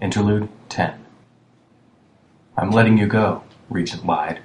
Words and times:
Interlude 0.00 0.48
10 0.70 1.04
I'm 2.56 2.70
letting 2.70 2.98
you 2.98 3.06
go, 3.06 3.44
Regent 3.68 4.04
lied. 4.04 4.40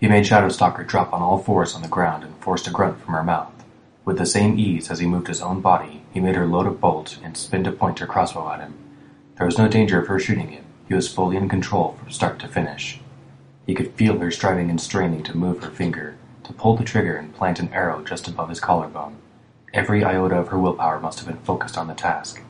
He 0.00 0.08
made 0.08 0.24
Shadowstalker 0.24 0.86
drop 0.86 1.12
on 1.12 1.22
all 1.22 1.38
fours 1.38 1.74
on 1.74 1.82
the 1.82 1.88
ground 1.88 2.24
and 2.24 2.36
forced 2.38 2.66
a 2.66 2.70
grunt 2.70 3.00
from 3.00 3.14
her 3.14 3.22
mouth. 3.22 3.52
With 4.04 4.18
the 4.18 4.26
same 4.26 4.58
ease 4.58 4.90
as 4.90 4.98
he 4.98 5.06
moved 5.06 5.28
his 5.28 5.40
own 5.40 5.60
body, 5.60 5.99
he 6.12 6.20
made 6.20 6.36
her 6.36 6.46
load 6.46 6.66
a 6.66 6.70
bolt 6.70 7.18
and 7.22 7.36
spin 7.36 7.64
to 7.64 7.72
point 7.72 7.98
her 7.98 8.06
crossbow 8.06 8.50
at 8.52 8.60
him. 8.60 8.74
There 9.36 9.46
was 9.46 9.58
no 9.58 9.68
danger 9.68 10.00
of 10.00 10.08
her 10.08 10.18
shooting 10.18 10.48
him. 10.48 10.64
He 10.88 10.94
was 10.94 11.12
fully 11.12 11.36
in 11.36 11.48
control 11.48 11.96
from 11.98 12.10
start 12.10 12.38
to 12.40 12.48
finish. 12.48 13.00
He 13.66 13.74
could 13.74 13.94
feel 13.94 14.18
her 14.18 14.30
striving 14.30 14.70
and 14.70 14.80
straining 14.80 15.22
to 15.22 15.36
move 15.36 15.62
her 15.62 15.70
finger, 15.70 16.16
to 16.44 16.52
pull 16.52 16.76
the 16.76 16.84
trigger 16.84 17.16
and 17.16 17.34
plant 17.34 17.60
an 17.60 17.72
arrow 17.72 18.02
just 18.02 18.26
above 18.26 18.48
his 18.48 18.60
collarbone. 18.60 19.16
Every 19.72 20.02
iota 20.02 20.36
of 20.36 20.48
her 20.48 20.58
willpower 20.58 20.98
must 20.98 21.20
have 21.20 21.28
been 21.28 21.44
focused 21.44 21.78
on 21.78 21.86
the 21.86 21.94
task. 21.94 22.42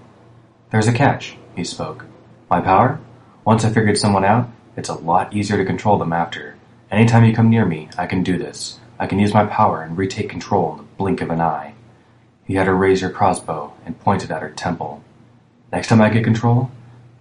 There's 0.70 0.88
a 0.88 0.92
catch, 0.92 1.36
he 1.54 1.64
spoke. 1.64 2.06
My 2.48 2.60
power? 2.60 2.98
Once 3.44 3.64
I 3.64 3.70
figured 3.70 3.98
someone 3.98 4.24
out, 4.24 4.48
it's 4.76 4.88
a 4.88 4.94
lot 4.94 5.34
easier 5.34 5.58
to 5.58 5.64
control 5.64 5.98
them 5.98 6.12
after. 6.12 6.56
Anytime 6.90 7.24
you 7.24 7.34
come 7.34 7.50
near 7.50 7.66
me, 7.66 7.90
I 7.98 8.06
can 8.06 8.22
do 8.22 8.38
this. 8.38 8.80
I 8.98 9.06
can 9.06 9.18
use 9.18 9.34
my 9.34 9.44
power 9.44 9.82
and 9.82 9.98
retake 9.98 10.30
control 10.30 10.72
in 10.72 10.78
the 10.78 10.84
blink 10.96 11.20
of 11.20 11.30
an 11.30 11.40
eye. 11.40 11.74
He 12.50 12.56
had 12.56 12.66
her 12.66 12.74
raise 12.74 13.00
her 13.00 13.10
crossbow 13.10 13.74
and 13.86 14.00
pointed 14.00 14.32
at 14.32 14.42
her 14.42 14.50
temple. 14.50 15.04
Next 15.70 15.86
time 15.86 16.00
I 16.00 16.08
get 16.08 16.24
control, 16.24 16.72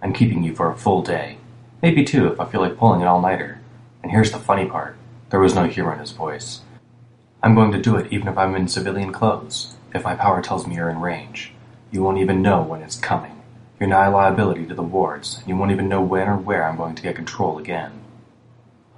I'm 0.02 0.12
keeping 0.12 0.42
you 0.42 0.56
for 0.56 0.68
a 0.68 0.76
full 0.76 1.02
day. 1.02 1.38
Maybe 1.80 2.02
two 2.02 2.26
if 2.26 2.40
I 2.40 2.46
feel 2.46 2.60
like 2.60 2.76
pulling 2.76 3.00
an 3.00 3.06
all-nighter. 3.06 3.60
And 4.02 4.10
here's 4.10 4.32
the 4.32 4.40
funny 4.40 4.66
part. 4.66 4.96
There 5.28 5.38
was 5.38 5.54
no 5.54 5.68
humor 5.68 5.92
in 5.92 6.00
his 6.00 6.10
voice. 6.10 6.62
I'm 7.44 7.54
going 7.54 7.70
to 7.70 7.80
do 7.80 7.94
it 7.94 8.12
even 8.12 8.26
if 8.26 8.36
I'm 8.36 8.56
in 8.56 8.66
civilian 8.66 9.12
clothes. 9.12 9.76
If 9.94 10.02
my 10.02 10.16
power 10.16 10.42
tells 10.42 10.66
me 10.66 10.74
you're 10.74 10.90
in 10.90 10.98
range. 10.98 11.52
You 11.92 12.02
won't 12.02 12.18
even 12.18 12.42
know 12.42 12.60
when 12.62 12.82
it's 12.82 12.96
coming. 12.96 13.40
You're 13.78 13.88
not 13.88 14.08
a 14.08 14.10
liability 14.10 14.66
to 14.66 14.74
the 14.74 14.82
wards, 14.82 15.38
and 15.38 15.46
you 15.46 15.56
won't 15.56 15.70
even 15.70 15.88
know 15.88 16.02
when 16.02 16.26
or 16.26 16.38
where 16.38 16.64
I'm 16.64 16.76
going 16.76 16.96
to 16.96 17.02
get 17.04 17.14
control 17.14 17.56
again. 17.56 17.92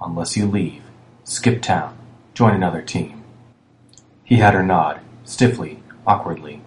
Unless 0.01 0.35
you 0.35 0.47
leave. 0.47 0.81
Skip 1.25 1.61
town. 1.61 1.95
Join 2.33 2.55
another 2.55 2.81
team. 2.81 3.23
He 4.23 4.37
had 4.37 4.55
her 4.55 4.63
nod, 4.63 4.99
stiffly, 5.25 5.82
awkwardly. 6.05 6.61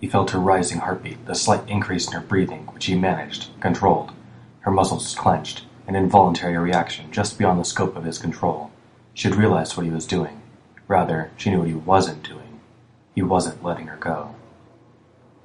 He 0.00 0.08
felt 0.08 0.30
her 0.30 0.38
rising 0.38 0.80
heartbeat, 0.80 1.24
the 1.26 1.34
slight 1.34 1.68
increase 1.68 2.06
in 2.06 2.12
her 2.12 2.20
breathing, 2.20 2.66
which 2.66 2.86
he 2.86 2.94
managed, 2.94 3.48
controlled. 3.60 4.12
Her 4.60 4.70
muscles 4.70 5.14
clenched, 5.14 5.64
an 5.86 5.96
involuntary 5.96 6.56
reaction 6.56 7.10
just 7.10 7.38
beyond 7.38 7.60
the 7.60 7.64
scope 7.64 7.96
of 7.96 8.04
his 8.04 8.18
control. 8.18 8.70
She 9.14 9.28
had 9.28 9.36
realized 9.36 9.76
what 9.76 9.86
he 9.86 9.92
was 9.92 10.06
doing. 10.06 10.42
Rather, 10.88 11.30
she 11.36 11.50
knew 11.50 11.58
what 11.58 11.68
he 11.68 11.74
wasn't 11.74 12.22
doing. 12.22 12.60
He 13.14 13.22
wasn't 13.22 13.62
letting 13.62 13.86
her 13.86 13.96
go. 13.96 14.34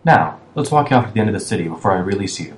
Now, 0.03 0.39
let's 0.55 0.71
walk 0.71 0.89
you 0.89 0.97
off 0.97 1.07
to 1.07 1.13
the 1.13 1.19
end 1.19 1.29
of 1.29 1.33
the 1.33 1.39
city 1.39 1.67
before 1.67 1.91
I 1.91 1.99
release 1.99 2.39
you. 2.39 2.55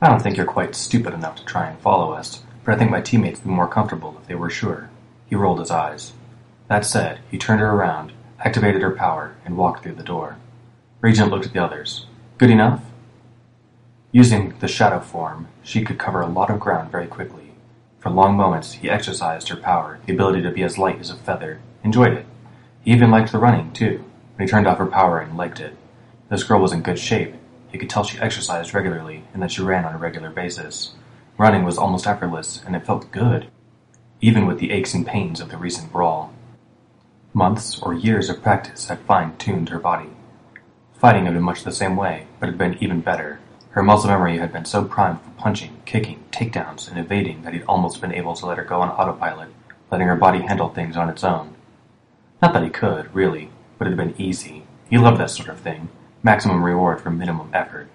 I 0.00 0.08
don't 0.08 0.22
think 0.22 0.36
you're 0.36 0.46
quite 0.46 0.74
stupid 0.74 1.12
enough 1.12 1.36
to 1.36 1.44
try 1.44 1.68
and 1.68 1.78
follow 1.80 2.12
us, 2.12 2.42
but 2.64 2.74
I 2.74 2.78
think 2.78 2.90
my 2.90 3.00
teammates 3.00 3.40
would 3.40 3.48
be 3.48 3.54
more 3.54 3.68
comfortable 3.68 4.16
if 4.20 4.28
they 4.28 4.34
were 4.34 4.50
sure. 4.50 4.90
He 5.26 5.36
rolled 5.36 5.58
his 5.58 5.70
eyes. 5.70 6.12
That 6.68 6.84
said, 6.84 7.20
he 7.30 7.38
turned 7.38 7.60
her 7.60 7.70
around, 7.70 8.12
activated 8.40 8.82
her 8.82 8.90
power, 8.90 9.34
and 9.44 9.56
walked 9.56 9.82
through 9.82 9.94
the 9.94 10.02
door. 10.02 10.36
Regent 11.00 11.30
looked 11.30 11.46
at 11.46 11.52
the 11.52 11.62
others. 11.62 12.06
Good 12.38 12.50
enough? 12.50 12.82
Using 14.12 14.58
the 14.60 14.68
shadow 14.68 15.00
form, 15.00 15.48
she 15.62 15.84
could 15.84 15.98
cover 15.98 16.20
a 16.20 16.26
lot 16.26 16.50
of 16.50 16.60
ground 16.60 16.90
very 16.90 17.06
quickly. 17.06 17.52
For 17.98 18.10
long 18.10 18.36
moments, 18.36 18.72
he 18.72 18.88
exercised 18.88 19.48
her 19.48 19.56
power, 19.56 19.98
the 20.06 20.12
ability 20.12 20.42
to 20.42 20.50
be 20.50 20.62
as 20.62 20.78
light 20.78 21.00
as 21.00 21.10
a 21.10 21.16
feather, 21.16 21.60
enjoyed 21.82 22.12
it. 22.12 22.26
He 22.82 22.92
even 22.92 23.10
liked 23.10 23.32
the 23.32 23.38
running, 23.38 23.72
too, 23.72 24.04
when 24.34 24.46
he 24.46 24.50
turned 24.50 24.66
off 24.66 24.78
her 24.78 24.86
power 24.86 25.18
and 25.18 25.36
liked 25.36 25.60
it. 25.60 25.76
This 26.30 26.44
girl 26.44 26.60
was 26.60 26.72
in 26.72 26.82
good 26.82 26.98
shape. 26.98 27.34
He 27.70 27.78
could 27.78 27.90
tell 27.90 28.04
she 28.04 28.18
exercised 28.18 28.74
regularly 28.74 29.24
and 29.34 29.42
that 29.42 29.52
she 29.52 29.62
ran 29.62 29.84
on 29.84 29.94
a 29.94 29.98
regular 29.98 30.30
basis. 30.30 30.94
Running 31.36 31.64
was 31.64 31.78
almost 31.78 32.06
effortless, 32.06 32.62
and 32.64 32.74
it 32.74 32.86
felt 32.86 33.10
good 33.10 33.48
even 34.20 34.46
with 34.46 34.58
the 34.58 34.72
aches 34.72 34.94
and 34.94 35.06
pains 35.06 35.40
of 35.40 35.48
the 35.48 35.56
recent 35.56 35.92
brawl. 35.92 36.32
Months 37.38 37.78
or 37.78 37.94
years 37.94 38.28
of 38.28 38.42
practice 38.42 38.88
had 38.88 38.98
fine-tuned 39.02 39.68
her 39.68 39.78
body. 39.78 40.10
Fighting 40.94 41.26
had 41.26 41.34
been 41.34 41.44
much 41.44 41.62
the 41.62 41.70
same 41.70 41.94
way, 41.94 42.26
but 42.40 42.48
had 42.48 42.58
been 42.58 42.76
even 42.82 43.00
better. 43.00 43.38
Her 43.70 43.82
muscle 43.84 44.10
memory 44.10 44.38
had 44.38 44.52
been 44.52 44.64
so 44.64 44.82
primed 44.84 45.20
for 45.20 45.30
punching, 45.40 45.80
kicking, 45.86 46.24
takedowns, 46.32 46.88
and 46.88 46.98
evading 46.98 47.42
that 47.42 47.52
he'd 47.52 47.62
almost 47.68 48.00
been 48.00 48.12
able 48.12 48.34
to 48.34 48.44
let 48.44 48.58
her 48.58 48.64
go 48.64 48.80
on 48.80 48.88
autopilot, 48.88 49.50
letting 49.88 50.08
her 50.08 50.16
body 50.16 50.40
handle 50.40 50.68
things 50.68 50.96
on 50.96 51.08
its 51.08 51.22
own. 51.22 51.54
Not 52.42 52.54
that 52.54 52.64
he 52.64 52.70
could, 52.70 53.14
really, 53.14 53.50
but 53.78 53.86
it 53.86 53.90
had 53.90 53.96
been 53.96 54.20
easy. 54.20 54.64
He 54.90 54.98
loved 54.98 55.20
that 55.20 55.30
sort 55.30 55.48
of 55.48 55.60
thing. 55.60 55.90
Maximum 56.24 56.64
reward 56.64 57.00
for 57.00 57.10
minimum 57.10 57.50
effort. 57.54 57.88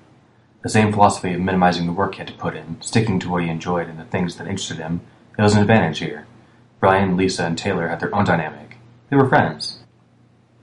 The 0.61 0.69
same 0.69 0.93
philosophy 0.93 1.33
of 1.33 1.41
minimizing 1.41 1.85
the 1.85 1.91
work 1.91 2.13
he 2.13 2.19
had 2.19 2.29
to 2.29 2.33
put 2.33 2.55
in, 2.55 2.81
sticking 2.81 3.19
to 3.19 3.29
what 3.29 3.43
he 3.43 3.49
enjoyed 3.49 3.89
and 3.89 3.99
the 3.99 4.05
things 4.05 4.37
that 4.37 4.47
interested 4.47 4.77
him, 4.77 5.01
it 5.37 5.41
was 5.41 5.53
an 5.53 5.61
advantage 5.61 5.99
here. 5.99 6.27
Brian, 6.79 7.17
Lisa, 7.17 7.43
and 7.43 7.57
Taylor 7.57 7.89
had 7.89 7.99
their 7.99 8.15
own 8.15 8.23
dynamic. 8.23 8.72
They 9.09 9.17
were 9.17 9.29
friends. 9.29 9.79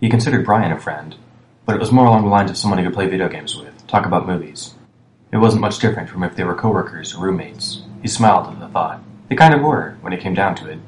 He 0.00 0.08
considered 0.08 0.44
Brian 0.44 0.72
a 0.72 0.80
friend, 0.80 1.14
but 1.66 1.76
it 1.76 1.80
was 1.80 1.92
more 1.92 2.06
along 2.06 2.22
the 2.22 2.30
lines 2.30 2.50
of 2.50 2.56
someone 2.56 2.78
he 2.78 2.84
could 2.84 2.94
play 2.94 3.06
video 3.06 3.28
games 3.28 3.56
with, 3.56 3.86
talk 3.86 4.06
about 4.06 4.26
movies. 4.26 4.74
It 5.32 5.36
wasn't 5.36 5.60
much 5.60 5.78
different 5.78 6.08
from 6.08 6.24
if 6.24 6.34
they 6.34 6.44
were 6.44 6.54
coworkers 6.54 7.14
or 7.14 7.22
roommates. 7.22 7.82
He 8.02 8.08
smiled 8.08 8.48
at 8.48 8.58
the 8.58 8.68
thought. 8.68 9.02
They 9.28 9.36
kind 9.36 9.54
of 9.54 9.60
were, 9.60 9.96
when 10.00 10.12
it 10.12 10.20
came 10.20 10.34
down 10.34 10.56
to 10.56 10.68
it. 10.68 10.78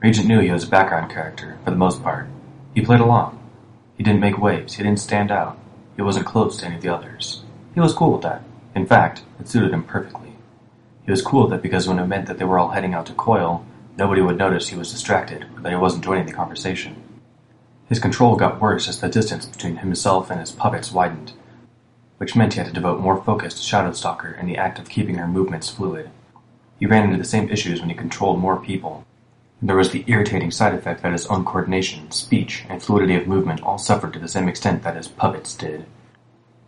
Regent 0.00 0.28
knew 0.28 0.40
he 0.40 0.52
was 0.52 0.64
a 0.64 0.68
background 0.68 1.10
character, 1.10 1.58
for 1.64 1.70
the 1.70 1.76
most 1.76 2.02
part. 2.02 2.28
He 2.74 2.82
played 2.82 3.00
along. 3.00 3.38
He 3.96 4.04
didn't 4.04 4.20
make 4.20 4.38
waves, 4.38 4.74
he 4.74 4.82
didn't 4.82 5.00
stand 5.00 5.30
out. 5.30 5.58
He 5.96 6.02
wasn't 6.02 6.26
close 6.26 6.56
to 6.58 6.66
any 6.66 6.76
of 6.76 6.82
the 6.82 6.94
others. 6.94 7.42
He 7.74 7.80
was 7.80 7.94
cool 7.94 8.12
with 8.12 8.22
that. 8.22 8.42
In 8.74 8.86
fact, 8.86 9.22
it 9.40 9.48
suited 9.48 9.72
him 9.72 9.82
perfectly. 9.82 10.34
He 11.04 11.10
was 11.10 11.22
cool 11.22 11.44
with 11.44 11.54
it 11.54 11.62
because 11.62 11.88
when 11.88 11.98
it 11.98 12.06
meant 12.06 12.26
that 12.26 12.38
they 12.38 12.44
were 12.44 12.58
all 12.58 12.70
heading 12.70 12.94
out 12.94 13.06
to 13.06 13.12
Coil, 13.14 13.64
nobody 13.96 14.20
would 14.20 14.38
notice 14.38 14.68
he 14.68 14.76
was 14.76 14.92
distracted 14.92 15.46
that 15.58 15.70
he 15.70 15.76
wasn't 15.76 16.04
joining 16.04 16.26
the 16.26 16.32
conversation. 16.32 17.02
His 17.88 17.98
control 17.98 18.36
got 18.36 18.60
worse 18.60 18.88
as 18.88 19.00
the 19.00 19.08
distance 19.08 19.44
between 19.44 19.76
himself 19.76 20.30
and 20.30 20.40
his 20.40 20.52
puppets 20.52 20.92
widened, 20.92 21.32
which 22.18 22.34
meant 22.34 22.54
he 22.54 22.58
had 22.58 22.68
to 22.68 22.72
devote 22.72 23.00
more 23.00 23.22
focus 23.22 23.54
to 23.54 23.60
Shadowstalker 23.60 24.38
in 24.38 24.46
the 24.46 24.56
act 24.56 24.78
of 24.78 24.88
keeping 24.88 25.16
her 25.16 25.26
movements 25.26 25.68
fluid. 25.68 26.10
He 26.78 26.86
ran 26.86 27.04
into 27.04 27.18
the 27.18 27.24
same 27.24 27.50
issues 27.50 27.80
when 27.80 27.90
he 27.90 27.94
controlled 27.94 28.38
more 28.38 28.56
people. 28.56 29.04
There 29.60 29.76
was 29.76 29.90
the 29.90 30.04
irritating 30.06 30.50
side 30.50 30.74
effect 30.74 31.02
that 31.02 31.12
his 31.12 31.26
own 31.26 31.44
coordination, 31.44 32.10
speech, 32.10 32.64
and 32.68 32.82
fluidity 32.82 33.14
of 33.14 33.28
movement 33.28 33.62
all 33.62 33.78
suffered 33.78 34.12
to 34.14 34.18
the 34.18 34.26
same 34.26 34.48
extent 34.48 34.82
that 34.82 34.96
his 34.96 35.06
puppets 35.08 35.54
did. 35.54 35.84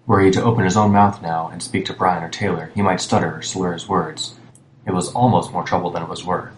Were 0.07 0.21
he 0.21 0.31
to 0.33 0.45
open 0.45 0.65
his 0.65 0.77
own 0.77 0.93
mouth 0.93 1.23
now 1.23 1.49
and 1.49 1.63
speak 1.63 1.87
to 1.87 1.95
Brian 1.95 2.23
or 2.23 2.29
Taylor, 2.29 2.71
he 2.75 2.83
might 2.83 3.01
stutter 3.01 3.37
or 3.37 3.43
slur 3.43 3.73
his 3.73 3.89
words. 3.89 4.35
It 4.87 4.93
was 4.93 5.13
almost 5.15 5.53
more 5.53 5.65
trouble 5.65 5.91
than 5.91 6.03
it 6.03 6.09
was 6.09 6.25
worth. 6.25 6.53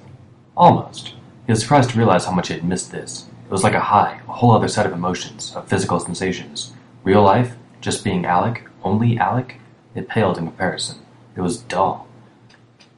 Almost. 0.57 1.09
He 1.47 1.53
was 1.53 1.61
surprised 1.61 1.91
to 1.91 1.99
realize 1.99 2.25
how 2.25 2.33
much 2.33 2.49
he 2.49 2.55
had 2.55 2.65
missed 2.65 2.91
this. 2.91 3.27
It 3.45 3.51
was 3.51 3.63
like 3.63 3.75
a 3.75 3.81
high, 3.81 4.21
a 4.27 4.33
whole 4.33 4.53
other 4.53 4.69
set 4.69 4.87
of 4.87 4.93
emotions, 4.93 5.55
of 5.55 5.69
physical 5.69 6.01
sensations. 6.01 6.73
Real 7.05 7.23
life, 7.23 7.57
just 7.83 8.03
being 8.03 8.25
Alec, 8.25 8.67
only 8.83 9.19
Alec, 9.19 9.57
it 9.95 10.09
paled 10.09 10.39
in 10.39 10.47
comparison. 10.47 10.99
It 11.37 11.43
was 11.43 11.59
dull. 11.59 12.09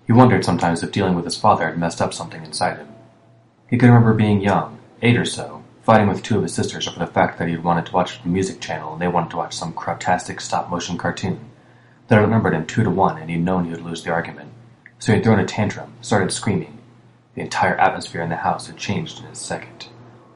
He 0.07 0.13
wondered 0.13 0.45
sometimes 0.45 0.83
if 0.83 0.93
dealing 0.93 1.17
with 1.17 1.25
his 1.25 1.37
father 1.37 1.67
had 1.67 1.79
messed 1.79 2.01
up 2.01 2.15
something 2.15 2.45
inside 2.45 2.79
him. 2.79 2.89
He 3.69 3.77
could 3.77 3.89
remember 3.89 4.15
being 4.15 4.41
young, 4.41 4.79
eight 5.03 5.17
or 5.17 5.25
so, 5.25 5.65
fighting 5.83 6.07
with 6.07 6.23
two 6.23 6.37
of 6.37 6.45
his 6.45 6.55
sisters 6.55 6.87
over 6.87 7.01
the 7.01 7.07
fact 7.09 7.39
that 7.39 7.49
he 7.49 7.55
had 7.55 7.65
wanted 7.65 7.87
to 7.87 7.93
watch 7.93 8.23
the 8.23 8.29
music 8.29 8.61
channel 8.61 8.93
and 8.93 9.03
they 9.03 9.09
wanted 9.09 9.31
to 9.31 9.37
watch 9.37 9.55
some 9.55 9.73
craptastic 9.73 10.41
stop-motion 10.41 10.97
cartoon. 10.97 11.51
Had 12.09 12.21
outnumbered 12.21 12.55
him 12.55 12.67
two 12.67 12.85
to 12.85 12.91
one 12.91 13.19
and 13.19 13.29
he'd 13.29 13.45
known 13.45 13.65
he 13.65 13.73
would 13.73 13.83
lose 13.83 14.05
the 14.05 14.13
argument. 14.13 14.53
So 15.01 15.13
he'd 15.13 15.25
thrown 15.25 15.41
a 15.41 15.45
tantrum, 15.45 15.93
started 16.01 16.33
screaming. 16.33 16.78
The 17.39 17.45
entire 17.45 17.77
atmosphere 17.77 18.21
in 18.23 18.31
the 18.31 18.35
house 18.35 18.67
had 18.67 18.77
changed 18.77 19.21
in 19.21 19.27
a 19.27 19.35
second. 19.37 19.87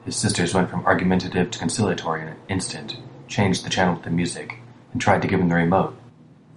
His 0.05 0.15
sisters 0.15 0.53
went 0.53 0.69
from 0.69 0.85
argumentative 0.85 1.51
to 1.51 1.59
conciliatory 1.59 2.21
in 2.21 2.29
an 2.29 2.37
instant, 2.47 2.95
changed 3.27 3.65
the 3.65 3.69
channel 3.69 3.97
to 3.97 4.03
the 4.03 4.09
music, 4.09 4.59
and 4.93 5.01
tried 5.01 5.21
to 5.21 5.27
give 5.27 5.41
him 5.41 5.49
the 5.49 5.55
remote. 5.55 5.97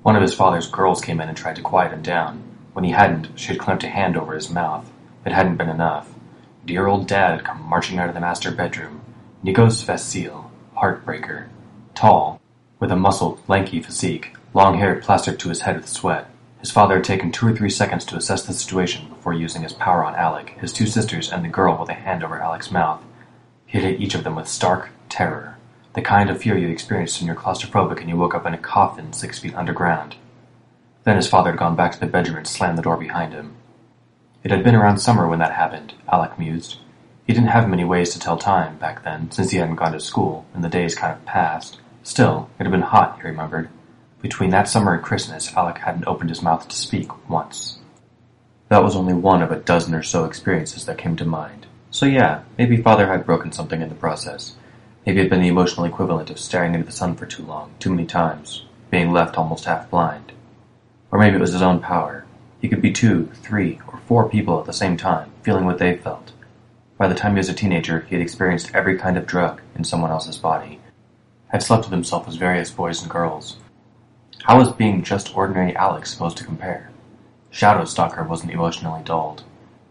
One 0.03 0.15
of 0.15 0.23
his 0.23 0.35
father's 0.35 0.71
girls 0.71 1.01
came 1.01 1.21
in 1.21 1.29
and 1.29 1.37
tried 1.37 1.57
to 1.57 1.63
quiet 1.63 1.93
him 1.93 2.01
down. 2.01 2.45
When 2.75 2.85
he 2.85 2.93
hadn't, 2.93 3.31
she 3.35 3.49
had 3.49 3.59
clamped 3.59 3.83
a 3.83 3.89
hand 3.89 4.17
over 4.17 4.37
his 4.37 4.49
mouth. 4.49 4.89
It 5.25 5.33
hadn't 5.33 5.57
been 5.57 5.69
enough. 5.69 6.15
Dear 6.65 6.87
old 6.87 7.09
dad 7.09 7.33
had 7.33 7.45
come 7.45 7.69
marching 7.69 7.99
out 7.99 8.07
of 8.09 8.15
the 8.15 8.21
master 8.21 8.53
bedroom. 8.53 9.01
Nikos 9.45 9.85
Vasil, 9.85 10.49
heartbreaker. 10.77 11.49
Tall, 11.97 12.41
with 12.79 12.93
a 12.93 12.97
muscled, 12.97 13.41
lanky 13.49 13.83
physique, 13.83 14.37
long 14.55 14.79
hair 14.79 14.95
plastered 14.95 15.41
to 15.41 15.49
his 15.49 15.63
head 15.63 15.75
with 15.75 15.89
sweat. 15.89 16.31
His 16.61 16.71
father 16.71 16.95
had 16.95 17.05
taken 17.05 17.33
two 17.33 17.49
or 17.49 17.53
three 17.53 17.69
seconds 17.69 18.05
to 18.05 18.17
assess 18.17 18.47
the 18.47 18.53
situation 18.53 19.09
before 19.27 19.35
using 19.41 19.63
his 19.63 19.73
power 19.73 20.05
on 20.05 20.15
Alec, 20.15 20.51
his 20.61 20.73
two 20.73 20.87
sisters, 20.87 21.33
and 21.33 21.45
the 21.45 21.49
girl 21.49 21.77
with 21.77 21.89
a 21.89 21.95
hand 21.95 22.23
over 22.23 22.41
Alec's 22.41 22.71
mouth. 22.71 23.03
He 23.67 23.81
hit 23.81 24.01
each 24.01 24.15
of 24.15 24.23
them 24.23 24.37
with 24.37 24.47
stark 24.47 24.91
terror. 25.09 25.57
The 25.95 26.01
kind 26.01 26.31
of 26.31 26.41
fear 26.41 26.57
you 26.57 26.69
experienced 26.69 27.19
when 27.19 27.27
you're 27.27 27.35
claustrophobic 27.35 27.99
and 27.99 28.09
you 28.09 28.17
woke 28.17 28.37
up 28.37 28.47
in 28.47 28.55
a 28.55 28.59
coffin 28.59 29.13
six 29.13 29.41
feet 29.41 29.57
underground. 29.57 30.15
Then 31.03 31.17
his 31.17 31.27
father 31.27 31.51
had 31.51 31.59
gone 31.59 31.75
back 31.75 31.91
to 31.91 31.99
the 31.99 32.07
bedroom 32.07 32.37
and 32.37 32.47
slammed 32.47 32.79
the 32.79 32.83
door 32.83 32.97
behind 32.97 33.33
him. 33.33 33.57
It 34.45 34.53
had 34.53 34.63
been 34.63 34.77
around 34.77 34.99
summer 34.99 35.27
when 35.27 35.41
that 35.41 35.55
happened, 35.55 35.95
Alec 36.09 36.39
mused. 36.39 36.77
He 37.27 37.33
didn't 37.33 37.49
have 37.49 37.69
many 37.69 37.83
ways 37.83 38.11
to 38.11 38.21
tell 38.21 38.39
time 38.39 38.79
back 38.79 39.03
then, 39.03 39.33
since 39.33 39.51
he 39.51 39.59
hadn't 39.59 39.75
gone 39.75 39.91
to 39.91 39.99
school, 39.99 40.47
and 40.55 40.63
the 40.63 40.69
days 40.69 40.95
kind 40.95 41.13
of 41.13 41.25
passed. 41.25 41.81
Still, 42.05 42.49
it 42.61 42.63
had 42.63 42.71
been 42.71 42.83
hot, 42.83 43.17
he 43.17 43.27
remembered. 43.27 43.71
Between 44.23 44.51
that 44.51 44.69
summer 44.69 44.95
and 44.95 45.03
Christmas, 45.03 45.53
Alec 45.57 45.79
hadn't 45.79 46.07
opened 46.07 46.31
his 46.31 46.43
mouth 46.43 46.69
to 46.69 46.77
speak 46.77 47.29
once. 47.29 47.81
That 48.69 48.83
was 48.83 48.97
only 48.97 49.15
one 49.15 49.43
of 49.43 49.53
a 49.53 49.57
dozen 49.57 49.95
or 49.95 50.03
so 50.03 50.25
experiences 50.25 50.87
that 50.87 50.99
came 50.99 51.17
to 51.17 51.25
mind. 51.25 51.67
So 51.91 52.05
yeah, 52.05 52.43
maybe 52.59 52.77
father 52.77 53.07
had 53.07 53.25
broken 53.25 53.53
something 53.53 53.81
in 53.81 53.89
the 53.89 53.95
process. 53.95 54.57
Maybe 55.05 55.21
it 55.21 55.25
had 55.25 55.31
been 55.31 55.43
the 55.43 55.49
emotional 55.49 55.87
equivalent 55.87 56.31
of 56.31 56.39
staring 56.41 56.75
into 56.75 56.87
the 56.87 56.93
sun 56.93 57.15
for 57.15 57.27
too 57.27 57.45
long, 57.45 57.75
too 57.79 57.91
many 57.91 58.07
times, 58.07 58.65
being 58.91 59.13
left 59.13 59.39
almost 59.39 59.67
half 59.67 59.89
blind. 59.89 60.33
Or 61.13 61.19
maybe 61.19 61.37
it 61.37 61.41
was 61.41 61.53
his 61.53 61.63
own 61.63 61.81
power. 61.81 62.27
He 62.61 62.69
could 62.69 62.83
be 62.83 62.93
two, 62.93 63.31
three, 63.35 63.81
or 63.87 64.01
four 64.07 64.29
people 64.29 64.59
at 64.59 64.67
the 64.67 64.73
same 64.73 64.97
time, 64.97 65.31
feeling 65.43 65.65
what 65.65 65.79
they 65.79 65.97
felt. 65.97 66.33
By 66.99 67.07
the 67.07 67.15
time 67.15 67.33
he 67.33 67.39
was 67.39 67.49
a 67.49 67.55
teenager, 67.55 68.01
he 68.01 68.17
had 68.17 68.23
experienced 68.23 68.75
every 68.75 68.99
kind 68.99 69.17
of 69.17 69.27
drug 69.27 69.61
in 69.77 69.85
someone 69.85 70.11
else's 70.11 70.39
body, 70.39 70.81
had 71.49 71.63
slept 71.63 71.85
with 71.85 71.93
himself 71.93 72.27
as 72.27 72.35
various 72.35 72.71
boys 72.71 73.01
and 73.01 73.11
girls. 73.11 73.59
How 74.43 74.59
was 74.59 74.73
being 74.73 75.05
just 75.05 75.37
ordinary 75.37 75.77
Alec 75.77 76.07
supposed 76.07 76.37
to 76.39 76.45
compare? 76.45 76.91
Shadow 77.57 77.87
Stalker 77.87 78.23
wasn't 78.23 78.53
emotionally 78.53 79.01
dulled. 79.03 79.43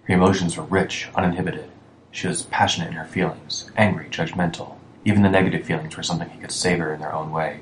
Her 0.04 0.14
emotions 0.14 0.56
were 0.56 0.66
rich, 0.66 1.10
uninhibited. 1.16 1.72
She 2.12 2.28
was 2.28 2.44
passionate 2.44 2.90
in 2.90 2.94
her 2.94 3.06
feelings, 3.06 3.72
angry, 3.76 4.06
judgmental. 4.06 4.76
Even 5.04 5.24
the 5.24 5.32
negative 5.32 5.66
feelings 5.66 5.98
were 5.98 6.04
something 6.04 6.30
he 6.30 6.38
could 6.38 6.52
savor 6.52 6.94
in 6.94 7.00
their 7.00 7.16
own 7.16 7.32
way. 7.32 7.62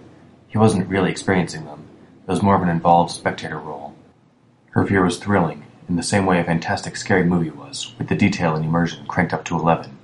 He 0.50 0.58
wasn't 0.58 0.90
really 0.90 1.10
experiencing 1.10 1.64
them. 1.64 1.88
It 2.28 2.30
was 2.30 2.42
more 2.42 2.58
of 2.58 2.62
an 2.64 2.68
involved 2.68 3.12
spectator 3.12 3.58
role. 3.58 3.96
Her 4.72 4.86
fear 4.86 5.06
was 5.06 5.16
thrilling, 5.16 5.64
in 5.88 5.96
the 5.96 6.04
same 6.04 6.26
way 6.26 6.38
a 6.38 6.44
fantastic 6.44 6.98
scary 6.98 7.24
movie 7.24 7.52
was, 7.52 7.96
with 7.98 8.10
the 8.10 8.16
detail 8.16 8.56
and 8.58 8.66
immersion 8.66 9.08
cranked 9.08 9.34
up 9.34 9.46
to 9.46 9.56
eleven. 9.56 9.98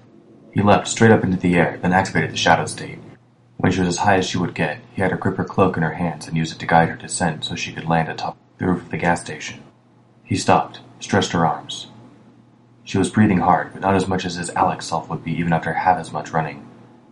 He 0.53 0.61
leapt 0.61 0.87
straight 0.87 1.11
up 1.11 1.25
into 1.25 1.35
the 1.35 1.57
air, 1.57 1.77
then 1.81 1.91
activated 1.91 2.31
the 2.31 2.37
shadow 2.37 2.67
state. 2.67 2.99
When 3.57 3.73
she 3.73 3.81
was 3.81 3.89
as 3.89 3.97
high 3.97 4.19
as 4.19 4.25
she 4.25 4.37
would 4.37 4.55
get, 4.55 4.79
he 4.93 5.01
had 5.01 5.11
her 5.11 5.17
grip 5.17 5.35
her 5.35 5.43
cloak 5.43 5.75
in 5.75 5.83
her 5.83 5.95
hands 5.95 6.25
and 6.25 6.37
use 6.37 6.53
it 6.53 6.59
to 6.59 6.65
guide 6.65 6.87
her 6.87 6.95
descent 6.95 7.43
so 7.43 7.55
she 7.55 7.73
could 7.73 7.89
land 7.89 8.07
atop 8.07 8.37
the 8.59 8.65
roof 8.65 8.83
of 8.83 8.91
the 8.91 8.97
gas 8.97 9.19
station. 9.19 9.61
He 10.29 10.37
stopped, 10.37 10.81
stretched 10.99 11.31
her 11.31 11.43
arms. 11.43 11.87
She 12.83 12.99
was 12.99 13.09
breathing 13.09 13.39
hard, 13.39 13.73
but 13.73 13.81
not 13.81 13.95
as 13.95 14.07
much 14.07 14.25
as 14.25 14.35
his 14.35 14.51
Alec 14.51 14.83
self 14.83 15.09
would 15.09 15.23
be 15.23 15.31
even 15.31 15.53
after 15.53 15.73
half 15.73 15.97
as 15.97 16.13
much 16.13 16.29
running. 16.29 16.67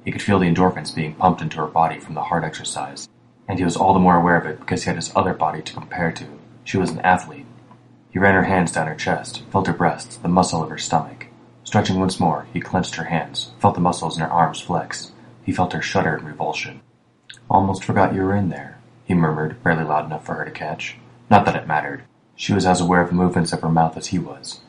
He 0.06 0.12
could 0.12 0.22
feel 0.22 0.38
the 0.38 0.46
endorphins 0.46 0.94
being 0.94 1.16
pumped 1.16 1.42
into 1.42 1.58
her 1.58 1.66
body 1.66 2.00
from 2.00 2.14
the 2.14 2.25
hard 2.25 2.44
exercise, 2.44 3.10
and 3.48 3.58
he 3.58 3.66
was 3.66 3.75
all 3.75 3.96
the 3.96 4.00
more 4.00 4.18
aware 4.18 4.38
of 4.38 4.46
it 4.46 4.60
because 4.60 4.84
he 4.84 4.90
had 4.92 4.98
his 4.98 5.12
other 5.16 5.34
body 5.34 5.64
to 5.64 5.74
compare 5.74 6.12
to. 6.12 6.25
She 6.64 6.78
was 6.78 6.92
an 6.92 7.00
athlete, 7.00 7.48
he 8.12 8.19
ran 8.19 8.36
her 8.36 8.44
hands 8.44 8.72
down 8.72 8.86
her 8.86 8.96
chest, 8.96 9.44
felt 9.52 9.66
her 9.66 9.74
breasts, 9.74 10.18
the 10.18 10.28
muscle 10.28 10.62
of 10.62 10.70
her 10.70 10.78
stomach. 10.78 11.28
Stretching 11.63 12.00
once 12.00 12.20
more, 12.20 12.46
he 12.54 12.62
clenched 12.62 12.96
her 12.96 13.06
hands, 13.06 13.52
felt 13.60 13.74
the 13.74 13.81
muscles 13.81 14.16
in 14.16 14.24
her 14.24 14.31
arms 14.31 14.62
flex. 14.62 15.12
He 15.44 15.52
felt 15.52 15.74
her 15.74 15.81
shudder 15.81 16.18
in 16.18 16.25
revulsion. 16.25 16.81
Almost 17.50 17.84
forgot 17.84 18.13
you 18.13 18.22
were 18.22 18.36
in 18.36 18.50
there, 18.50 18.78
he 19.06 19.16
murmured, 19.16 19.63
barely 19.63 19.84
loud 19.84 20.06
enough 20.06 20.25
for 20.25 20.36
her 20.36 20.46
to 20.46 20.52
catch. 20.52 20.98
Not 21.30 21.46
that 21.46 21.56
it 21.56 21.68
mattered. 21.68 22.04
She 22.38 22.54
was 22.54 22.66
as 22.66 22.80
aware 22.80 23.01
of 23.01 23.10
the 23.10 23.16
movements 23.16 23.51
of 23.51 23.60
her 23.60 23.69
mouth 23.69 23.98
as 23.98 24.07
he 24.07 24.19
was. 24.19 24.62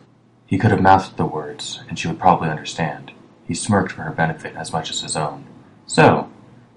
He 0.44 0.58
could 0.58 0.72
have 0.72 0.82
mouthed 0.82 1.16
the 1.16 1.24
words, 1.24 1.80
and 1.88 1.96
she 1.96 2.08
would 2.08 2.18
probably 2.18 2.48
understand. 2.48 3.12
He 3.46 3.54
smirked 3.54 3.92
for 3.92 4.02
her 4.02 4.10
benefit 4.10 4.56
as 4.56 4.72
much 4.72 4.90
as 4.90 5.02
his 5.02 5.16
own. 5.16 5.44
So, 5.86 6.28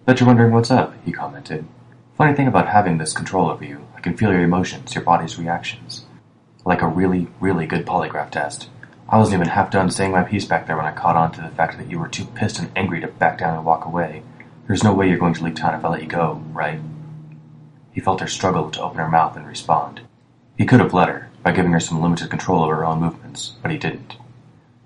bet 0.06 0.20
you're 0.20 0.28
wondering 0.28 0.54
what's 0.54 0.70
up, 0.70 0.94
he 1.04 1.12
commented. 1.12 1.66
Funny 2.16 2.36
thing 2.36 2.48
about 2.48 2.68
having 2.68 3.00
this 3.00 3.14
control 3.14 3.50
over 3.50 3.66
you, 3.66 3.88
I 3.98 4.02
can 4.02 4.16
feel 4.16 4.32
your 4.32 4.44
emotions, 4.44 4.94
your 4.94 5.04
body's 5.04 5.40
reactions 5.40 6.06
like 6.66 6.82
a 6.82 6.88
really, 6.88 7.28
really 7.40 7.66
good 7.66 7.86
polygraph 7.86 8.32
test. 8.32 8.70
I 9.10 9.18
wasn't 9.18 9.36
even 9.36 9.50
half 9.50 9.72
done 9.72 9.90
saying 9.90 10.12
my 10.12 10.24
piece 10.24 10.46
back 10.46 10.68
there 10.68 10.78
when 10.78 10.86
I 10.86 10.94
caught 10.94 11.18
on 11.18 11.32
to 11.34 11.42
the 11.42 11.50
fact 11.50 11.78
that 11.78 11.90
you 11.90 12.00
were 12.00 12.08
too 12.08 12.26
pissed 12.26 12.60
and 12.60 12.72
angry 12.76 13.02
to 13.02 13.08
back 13.08 13.40
down 13.40 13.56
and 13.56 13.66
walk 13.66 13.86
away. 13.86 14.24
There's 14.68 14.84
no 14.84 14.94
way 14.94 15.10
you're 15.10 15.18
going 15.18 15.34
to 15.34 15.44
leave 15.44 15.56
town 15.56 15.76
if 15.76 15.84
I 15.84 15.90
let 15.90 16.02
you 16.02 16.08
go, 16.08 16.42
right? 16.54 16.80
He 17.92 18.00
felt 18.00 18.22
her 18.22 18.28
struggle 18.28 18.72
to 18.72 18.82
open 18.82 19.00
her 19.00 19.10
mouth 19.10 19.36
and 19.36 19.46
respond. 19.46 20.02
He 20.62 20.68
could 20.68 20.80
have 20.80 20.94
let 20.94 21.10
her, 21.10 21.28
by 21.42 21.54
giving 21.54 21.72
her 21.72 21.80
some 21.80 22.04
limited 22.04 22.30
control 22.30 22.64
over 22.64 22.76
her 22.76 22.86
own 22.86 23.00
movements, 23.00 23.54
but 23.64 23.72
he 23.72 23.80
didn't. 23.80 24.18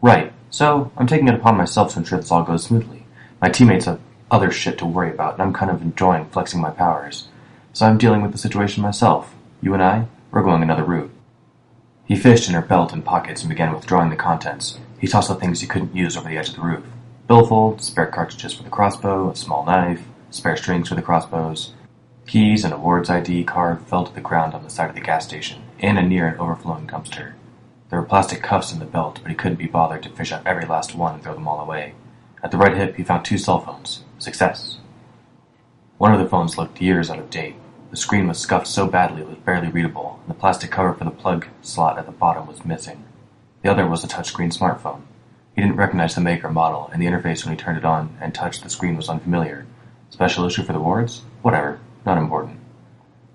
Right, 0.01 0.31
so 0.49 0.89
I'm 0.95 1.05
taking 1.05 1.27
it 1.27 1.33
upon 1.33 1.57
myself 1.57 1.91
to 1.91 1.99
ensure 1.99 2.17
this 2.17 2.31
all 2.31 2.43
goes 2.43 2.63
smoothly. 2.63 3.05
My 3.41 3.49
teammates 3.49 3.83
have 3.83 3.99
other 4.31 4.51
shit 4.51 4.77
to 4.77 4.85
worry 4.85 5.11
about, 5.11 5.33
and 5.33 5.41
I'm 5.41 5.51
kind 5.51 5.69
of 5.69 5.81
enjoying 5.81 6.29
flexing 6.29 6.61
my 6.61 6.69
powers. 6.69 7.27
So 7.73 7.85
I'm 7.85 7.97
dealing 7.97 8.21
with 8.21 8.31
the 8.31 8.37
situation 8.37 8.83
myself. 8.83 9.35
You 9.61 9.73
and 9.73 9.83
I, 9.83 10.07
we're 10.31 10.43
going 10.43 10.63
another 10.63 10.85
route. 10.85 11.11
He 12.05 12.15
fished 12.15 12.47
in 12.47 12.55
her 12.55 12.61
belt 12.61 12.93
and 12.93 13.03
pockets 13.03 13.41
and 13.41 13.49
began 13.49 13.73
withdrawing 13.73 14.11
the 14.11 14.15
contents. 14.15 14.79
He 14.97 15.07
tossed 15.07 15.27
the 15.27 15.35
things 15.35 15.59
he 15.59 15.67
couldn't 15.67 15.93
use 15.93 16.15
over 16.15 16.29
the 16.29 16.37
edge 16.37 16.47
of 16.47 16.55
the 16.55 16.61
roof. 16.61 16.85
Billfold, 17.27 17.81
spare 17.81 18.07
cartridges 18.07 18.53
for 18.53 18.63
the 18.63 18.69
crossbow, 18.69 19.29
a 19.29 19.35
small 19.35 19.65
knife, 19.65 20.05
spare 20.29 20.55
strings 20.55 20.87
for 20.87 20.95
the 20.95 21.01
crossbows. 21.01 21.73
Keys 22.27 22.63
and 22.63 22.73
a 22.73 22.77
ward's 22.77 23.09
ID 23.09 23.43
card 23.43 23.81
fell 23.81 24.05
to 24.05 24.15
the 24.15 24.21
ground 24.21 24.53
on 24.53 24.63
the 24.63 24.69
side 24.69 24.87
of 24.87 24.95
the 24.95 25.01
gas 25.01 25.25
station, 25.25 25.61
in 25.79 25.97
and 25.97 26.09
near 26.09 26.27
an 26.27 26.39
overflowing 26.39 26.87
dumpster. 26.87 27.33
There 27.89 27.99
were 27.99 28.07
plastic 28.07 28.41
cuffs 28.41 28.73
in 28.73 28.79
the 28.79 28.85
belt, 28.85 29.19
but 29.21 29.29
he 29.29 29.35
couldn't 29.37 29.57
be 29.57 29.67
bothered 29.67 30.03
to 30.03 30.09
fish 30.09 30.31
out 30.31 30.45
every 30.45 30.65
last 30.65 30.95
one 30.95 31.15
and 31.15 31.23
throw 31.23 31.33
them 31.33 31.47
all 31.47 31.59
away. 31.59 31.93
At 32.43 32.51
the 32.51 32.57
right 32.57 32.75
hip, 32.75 32.95
he 32.95 33.03
found 33.03 33.25
two 33.25 33.37
cell 33.37 33.59
phones. 33.59 34.03
Success. 34.19 34.77
One 35.97 36.13
of 36.13 36.19
the 36.19 36.27
phones 36.27 36.57
looked 36.57 36.81
years 36.81 37.09
out 37.09 37.19
of 37.19 37.29
date. 37.29 37.55
The 37.91 37.97
screen 37.97 38.27
was 38.27 38.37
scuffed 38.37 38.67
so 38.67 38.87
badly 38.87 39.21
it 39.21 39.29
was 39.29 39.37
barely 39.37 39.69
readable, 39.69 40.19
and 40.21 40.29
the 40.29 40.39
plastic 40.39 40.71
cover 40.71 40.93
for 40.93 41.05
the 41.05 41.11
plug 41.11 41.47
slot 41.61 41.97
at 41.97 42.05
the 42.05 42.11
bottom 42.11 42.47
was 42.47 42.65
missing. 42.65 43.05
The 43.61 43.69
other 43.71 43.87
was 43.87 44.03
a 44.03 44.07
touchscreen 44.07 44.55
smartphone. 44.55 45.01
He 45.55 45.61
didn't 45.61 45.77
recognize 45.77 46.15
the 46.15 46.21
make 46.21 46.43
or 46.43 46.51
model, 46.51 46.89
and 46.91 47.01
the 47.01 47.05
interface 47.05 47.45
when 47.45 47.55
he 47.55 47.57
turned 47.57 47.77
it 47.77 47.85
on 47.85 48.17
and 48.19 48.33
touched 48.33 48.63
the 48.63 48.69
screen 48.69 48.97
was 48.97 49.07
unfamiliar. 49.07 49.65
Special 50.09 50.45
issue 50.45 50.63
for 50.63 50.73
the 50.73 50.79
wards? 50.79 51.21
Whatever. 51.41 51.79
Not 52.05 52.17
important. 52.17 52.59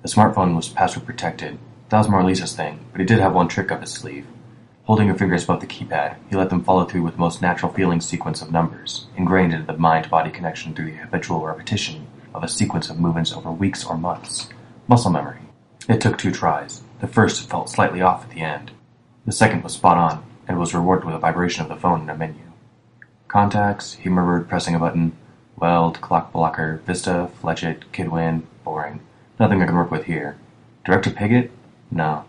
The 0.02 0.08
smartphone 0.08 0.54
was 0.54 0.68
password 0.68 1.06
protected. 1.06 1.58
That 1.90 1.98
was 1.98 2.08
more 2.08 2.22
thing, 2.34 2.78
but 2.92 3.00
he 3.00 3.06
did 3.06 3.18
have 3.18 3.34
one 3.34 3.48
trick 3.48 3.72
up 3.72 3.80
his 3.80 3.90
sleeve. 3.90 4.24
Holding 4.84 5.08
her 5.08 5.14
fingers 5.14 5.42
above 5.42 5.60
the 5.60 5.66
keypad, 5.66 6.16
he 6.28 6.36
let 6.36 6.48
them 6.48 6.62
follow 6.62 6.84
through 6.84 7.02
with 7.02 7.14
the 7.14 7.20
most 7.20 7.42
natural 7.42 7.72
feeling 7.72 8.00
sequence 8.00 8.40
of 8.40 8.52
numbers, 8.52 9.06
ingrained 9.16 9.52
into 9.52 9.66
the 9.66 9.76
mind-body 9.76 10.30
connection 10.30 10.72
through 10.72 10.92
the 10.92 10.98
habitual 10.98 11.44
repetition 11.44 12.06
of 12.32 12.44
a 12.44 12.48
sequence 12.48 12.90
of 12.90 13.00
movements 13.00 13.32
over 13.32 13.50
weeks 13.50 13.84
or 13.84 13.96
months. 13.96 14.48
Muscle 14.86 15.10
memory. 15.10 15.40
It 15.88 16.00
took 16.00 16.16
two 16.16 16.30
tries. 16.30 16.82
The 17.00 17.08
first 17.08 17.50
felt 17.50 17.68
slightly 17.68 18.00
off 18.00 18.22
at 18.22 18.30
the 18.30 18.40
end. 18.40 18.70
The 19.26 19.32
second 19.32 19.64
was 19.64 19.72
spot 19.72 19.98
on, 19.98 20.24
and 20.46 20.60
was 20.60 20.72
rewarded 20.72 21.04
with 21.04 21.16
a 21.16 21.18
vibration 21.18 21.64
of 21.64 21.68
the 21.68 21.76
phone 21.76 22.02
in 22.02 22.10
a 22.10 22.16
menu. 22.16 22.52
Contacts, 23.26 23.94
he 23.94 24.08
murmured, 24.08 24.48
pressing 24.48 24.76
a 24.76 24.78
button. 24.78 25.16
Weld, 25.56 26.00
Clockblocker, 26.00 26.82
Vista, 26.82 27.30
Flechette, 27.42 27.82
Kidwin, 27.92 28.44
boring. 28.64 29.00
Nothing 29.40 29.60
I 29.60 29.66
can 29.66 29.74
work 29.74 29.90
with 29.90 30.04
here. 30.04 30.36
Director 30.84 31.10
Piggot? 31.10 31.50
No. 31.90 32.24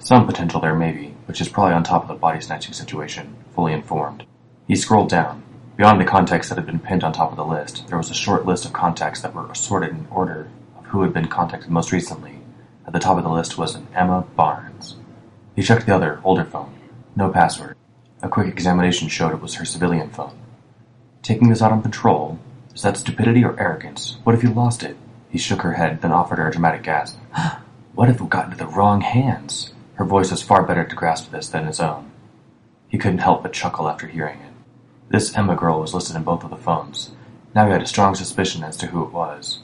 Some 0.00 0.26
potential 0.26 0.60
there 0.60 0.74
maybe, 0.74 1.14
which 1.26 1.40
is 1.40 1.48
probably 1.48 1.74
on 1.74 1.82
top 1.82 2.02
of 2.02 2.08
the 2.08 2.14
body 2.14 2.40
snatching 2.40 2.72
situation, 2.72 3.36
fully 3.54 3.72
informed. 3.72 4.24
He 4.68 4.76
scrolled 4.76 5.08
down. 5.08 5.42
Beyond 5.76 6.00
the 6.00 6.04
contacts 6.04 6.48
that 6.48 6.56
had 6.56 6.66
been 6.66 6.78
pinned 6.78 7.02
on 7.02 7.12
top 7.12 7.30
of 7.30 7.36
the 7.36 7.44
list, 7.44 7.88
there 7.88 7.98
was 7.98 8.10
a 8.10 8.14
short 8.14 8.46
list 8.46 8.64
of 8.64 8.72
contacts 8.72 9.20
that 9.22 9.34
were 9.34 9.50
assorted 9.50 9.90
in 9.90 10.06
order 10.10 10.48
of 10.78 10.86
who 10.86 11.02
had 11.02 11.12
been 11.12 11.26
contacted 11.26 11.70
most 11.70 11.90
recently. 11.90 12.38
At 12.86 12.92
the 12.92 12.98
top 13.00 13.18
of 13.18 13.24
the 13.24 13.30
list 13.30 13.58
was 13.58 13.74
an 13.74 13.88
Emma 13.94 14.24
Barnes. 14.36 14.96
He 15.56 15.62
checked 15.62 15.86
the 15.86 15.94
other, 15.94 16.20
older 16.22 16.44
phone. 16.44 16.74
No 17.16 17.30
password. 17.30 17.76
A 18.22 18.28
quick 18.28 18.48
examination 18.48 19.08
showed 19.08 19.32
it 19.32 19.40
was 19.40 19.54
her 19.54 19.64
civilian 19.64 20.10
phone. 20.10 20.38
Taking 21.22 21.48
this 21.48 21.62
out 21.62 21.72
on 21.72 21.82
patrol? 21.82 22.38
Is 22.74 22.82
that 22.82 22.96
stupidity 22.96 23.44
or 23.44 23.58
arrogance? 23.58 24.18
What 24.24 24.34
if 24.34 24.42
you 24.42 24.50
lost 24.50 24.82
it? 24.82 24.96
He 25.30 25.38
shook 25.38 25.62
her 25.62 25.72
head, 25.72 26.02
then 26.02 26.12
offered 26.12 26.38
her 26.38 26.48
a 26.48 26.52
dramatic 26.52 26.82
gasp. 26.82 27.18
what 27.94 28.08
if 28.08 28.20
it 28.20 28.28
got 28.28 28.46
into 28.46 28.56
the 28.56 28.66
wrong 28.66 29.00
hands? 29.00 29.72
Her 29.94 30.04
voice 30.04 30.30
was 30.30 30.42
far 30.42 30.64
better 30.64 30.84
to 30.84 30.96
grasp 30.96 31.30
this 31.30 31.48
than 31.48 31.66
his 31.66 31.78
own. 31.78 32.10
He 32.88 32.98
couldn't 32.98 33.18
help 33.18 33.42
but 33.42 33.52
chuckle 33.52 33.88
after 33.88 34.08
hearing 34.08 34.40
it. 34.40 34.52
This 35.10 35.36
Emma 35.36 35.54
girl 35.54 35.80
was 35.80 35.94
listed 35.94 36.16
in 36.16 36.24
both 36.24 36.42
of 36.42 36.50
the 36.50 36.56
phones. 36.56 37.12
Now 37.54 37.66
he 37.66 37.72
had 37.72 37.82
a 37.82 37.86
strong 37.86 38.16
suspicion 38.16 38.64
as 38.64 38.76
to 38.78 38.86
who 38.86 39.04
it 39.04 39.12
was. 39.12 39.60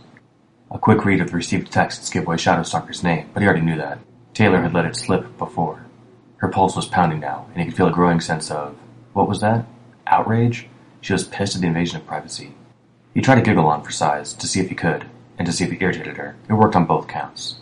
A 0.71 0.79
quick 0.79 1.05
read 1.05 1.21
of 1.21 1.31
the 1.31 1.37
received 1.37 1.73
texts 1.73 2.09
gave 2.09 2.23
away 2.23 2.37
Shadowstalker's 2.37 3.03
name, 3.03 3.29
but 3.35 3.43
he 3.43 3.49
already 3.49 3.65
knew 3.65 3.77
that. 3.77 3.99
Taylor 4.33 4.63
had 4.63 4.73
let 4.73 4.85
it 4.85 4.95
slip 4.95 5.37
before. 5.37 5.87
Her 6.37 6.49
pulse 6.49 6.77
was 6.77 6.87
pounding 6.87 7.19
now, 7.19 7.47
and 7.53 7.61
he 7.61 7.65
could 7.67 7.77
feel 7.77 7.89
a 7.89 7.93
growing 7.93 8.21
sense 8.21 8.49
of 8.49 8.77
what 9.13 9.29
was 9.29 9.41
that? 9.41 9.67
Outrage? 10.07 10.69
She 11.01 11.13
was 11.13 11.27
pissed 11.27 11.57
at 11.57 11.63
the 11.63 11.67
invasion 11.67 11.97
of 11.97 12.07
privacy. 12.07 12.55
He 13.13 13.23
tried 13.23 13.37
to 13.37 13.43
giggle 13.43 13.67
on 13.67 13.83
for 13.83 13.91
size, 13.91 14.35
to 14.35 14.47
see 14.47 14.61
if 14.61 14.69
he 14.69 14.77
could, 14.77 15.07
and 15.37 15.47
to 15.47 15.53
see 15.53 15.65
if 15.65 15.73
he 15.73 15.79
irritated 15.81 16.17
her. 16.17 16.37
It 16.49 16.53
worked 16.53 16.77
on 16.77 16.87
both 16.87 17.09
counts. 17.09 17.57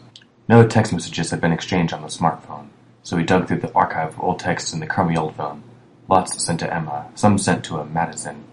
No 0.49 0.67
text 0.67 0.93
messages 0.93 1.31
had 1.31 1.41
been 1.41 1.53
exchanged 1.53 1.93
on 1.93 2.03
the 2.03 2.09
smartphone, 2.09 2.69
so 3.03 3.17
he 3.17 3.25
dug 3.25 3.47
through 3.47 3.61
the 3.61 3.73
archive 3.75 4.15
of 4.15 4.21
old 4.21 4.39
texts 4.39 4.73
in 4.73 4.81
the 4.81 4.87
crummy 4.87 5.17
old 5.17 5.37
phone 5.37 5.63
Lots 6.09 6.43
sent 6.43 6.61
to 6.61 6.75
Emma, 6.75 7.11
some 7.15 7.37
sent 7.37 7.63
to 7.67 7.77
a 7.77 7.85
Madison, 7.85 8.45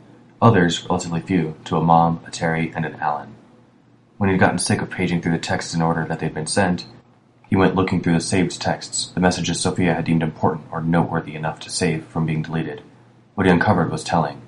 others, 0.41 0.85
relatively 0.89 1.21
few, 1.21 1.55
to 1.63 1.77
a 1.77 1.81
Mom, 1.81 2.19
a 2.27 2.31
Terry, 2.31 2.73
and 2.75 2.85
an 2.85 2.95
Alan. 2.95 3.33
When 4.17 4.29
he'd 4.29 4.41
gotten 4.41 4.59
sick 4.59 4.81
of 4.81 4.89
paging 4.89 5.21
through 5.21 5.31
the 5.31 5.37
texts 5.37 5.73
in 5.73 5.81
order 5.81 6.03
that 6.05 6.19
they'd 6.19 6.33
been 6.33 6.47
sent, 6.47 6.85
he 7.49 7.55
went 7.55 7.75
looking 7.75 8.01
through 8.01 8.15
the 8.15 8.19
saved 8.19 8.61
texts, 8.61 9.07
the 9.13 9.21
messages 9.21 9.61
Sophia 9.61 9.93
had 9.93 10.03
deemed 10.03 10.21
important 10.21 10.65
or 10.69 10.81
noteworthy 10.81 11.33
enough 11.33 11.61
to 11.61 11.69
save 11.69 12.03
from 12.07 12.25
being 12.25 12.41
deleted. 12.41 12.81
What 13.35 13.45
he 13.45 13.53
uncovered 13.53 13.89
was 13.89 14.03
telling. 14.03 14.41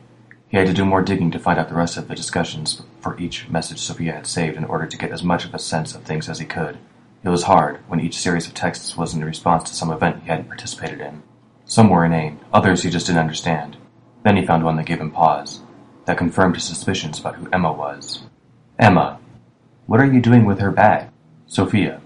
He 0.50 0.58
had 0.58 0.68
to 0.68 0.74
do 0.74 0.84
more 0.84 1.02
digging 1.02 1.32
to 1.32 1.40
find 1.40 1.58
out 1.58 1.70
the 1.70 1.76
rest 1.76 1.96
of 1.96 2.10
the 2.10 2.16
discussions 2.16 2.82
for 3.00 3.18
each 3.18 3.48
message 3.48 3.80
Sophia 3.80 4.12
had 4.12 4.28
saved 4.28 4.58
in 4.58 4.66
order 4.66 4.86
to 4.86 4.98
get 4.98 5.12
as 5.12 5.24
much 5.24 5.46
of 5.46 5.54
a 5.54 5.60
sense 5.60 5.96
of 5.96 6.04
things 6.04 6.28
as 6.28 6.40
he 6.40 6.46
could. 6.46 6.78
It 7.24 7.30
was 7.30 7.44
hard, 7.44 7.80
when 7.88 8.00
each 8.00 8.18
series 8.18 8.48
of 8.48 8.54
texts 8.54 8.96
was 8.96 9.14
in 9.14 9.24
response 9.24 9.64
to 9.66 9.76
some 9.76 9.92
event 9.92 10.24
he 10.24 10.30
hadn't 10.30 10.48
participated 10.48 11.02
in. 11.02 11.24
Some 11.66 11.90
were 11.90 12.06
inane, 12.06 12.40
others 12.54 12.84
he 12.84 12.90
just 12.90 13.08
didn't 13.08 13.22
understand. 13.22 13.78
Then 14.24 14.38
he 14.38 14.46
found 14.46 14.64
one 14.64 14.78
that 14.78 14.86
gave 14.86 15.02
him 15.02 15.12
pause, 15.12 15.62
that 16.06 16.18
confirmed 16.18 16.56
his 16.56 16.64
suspicions 16.64 17.20
about 17.20 17.36
who 17.36 17.50
Emma 17.52 17.72
was. 17.72 18.24
Emma. 18.80 19.20
What 19.88 20.00
are 20.00 20.06
you 20.06 20.22
doing 20.22 20.46
with 20.46 20.60
her 20.60 20.72
bag? 20.72 21.10
Sophia. 21.48 22.02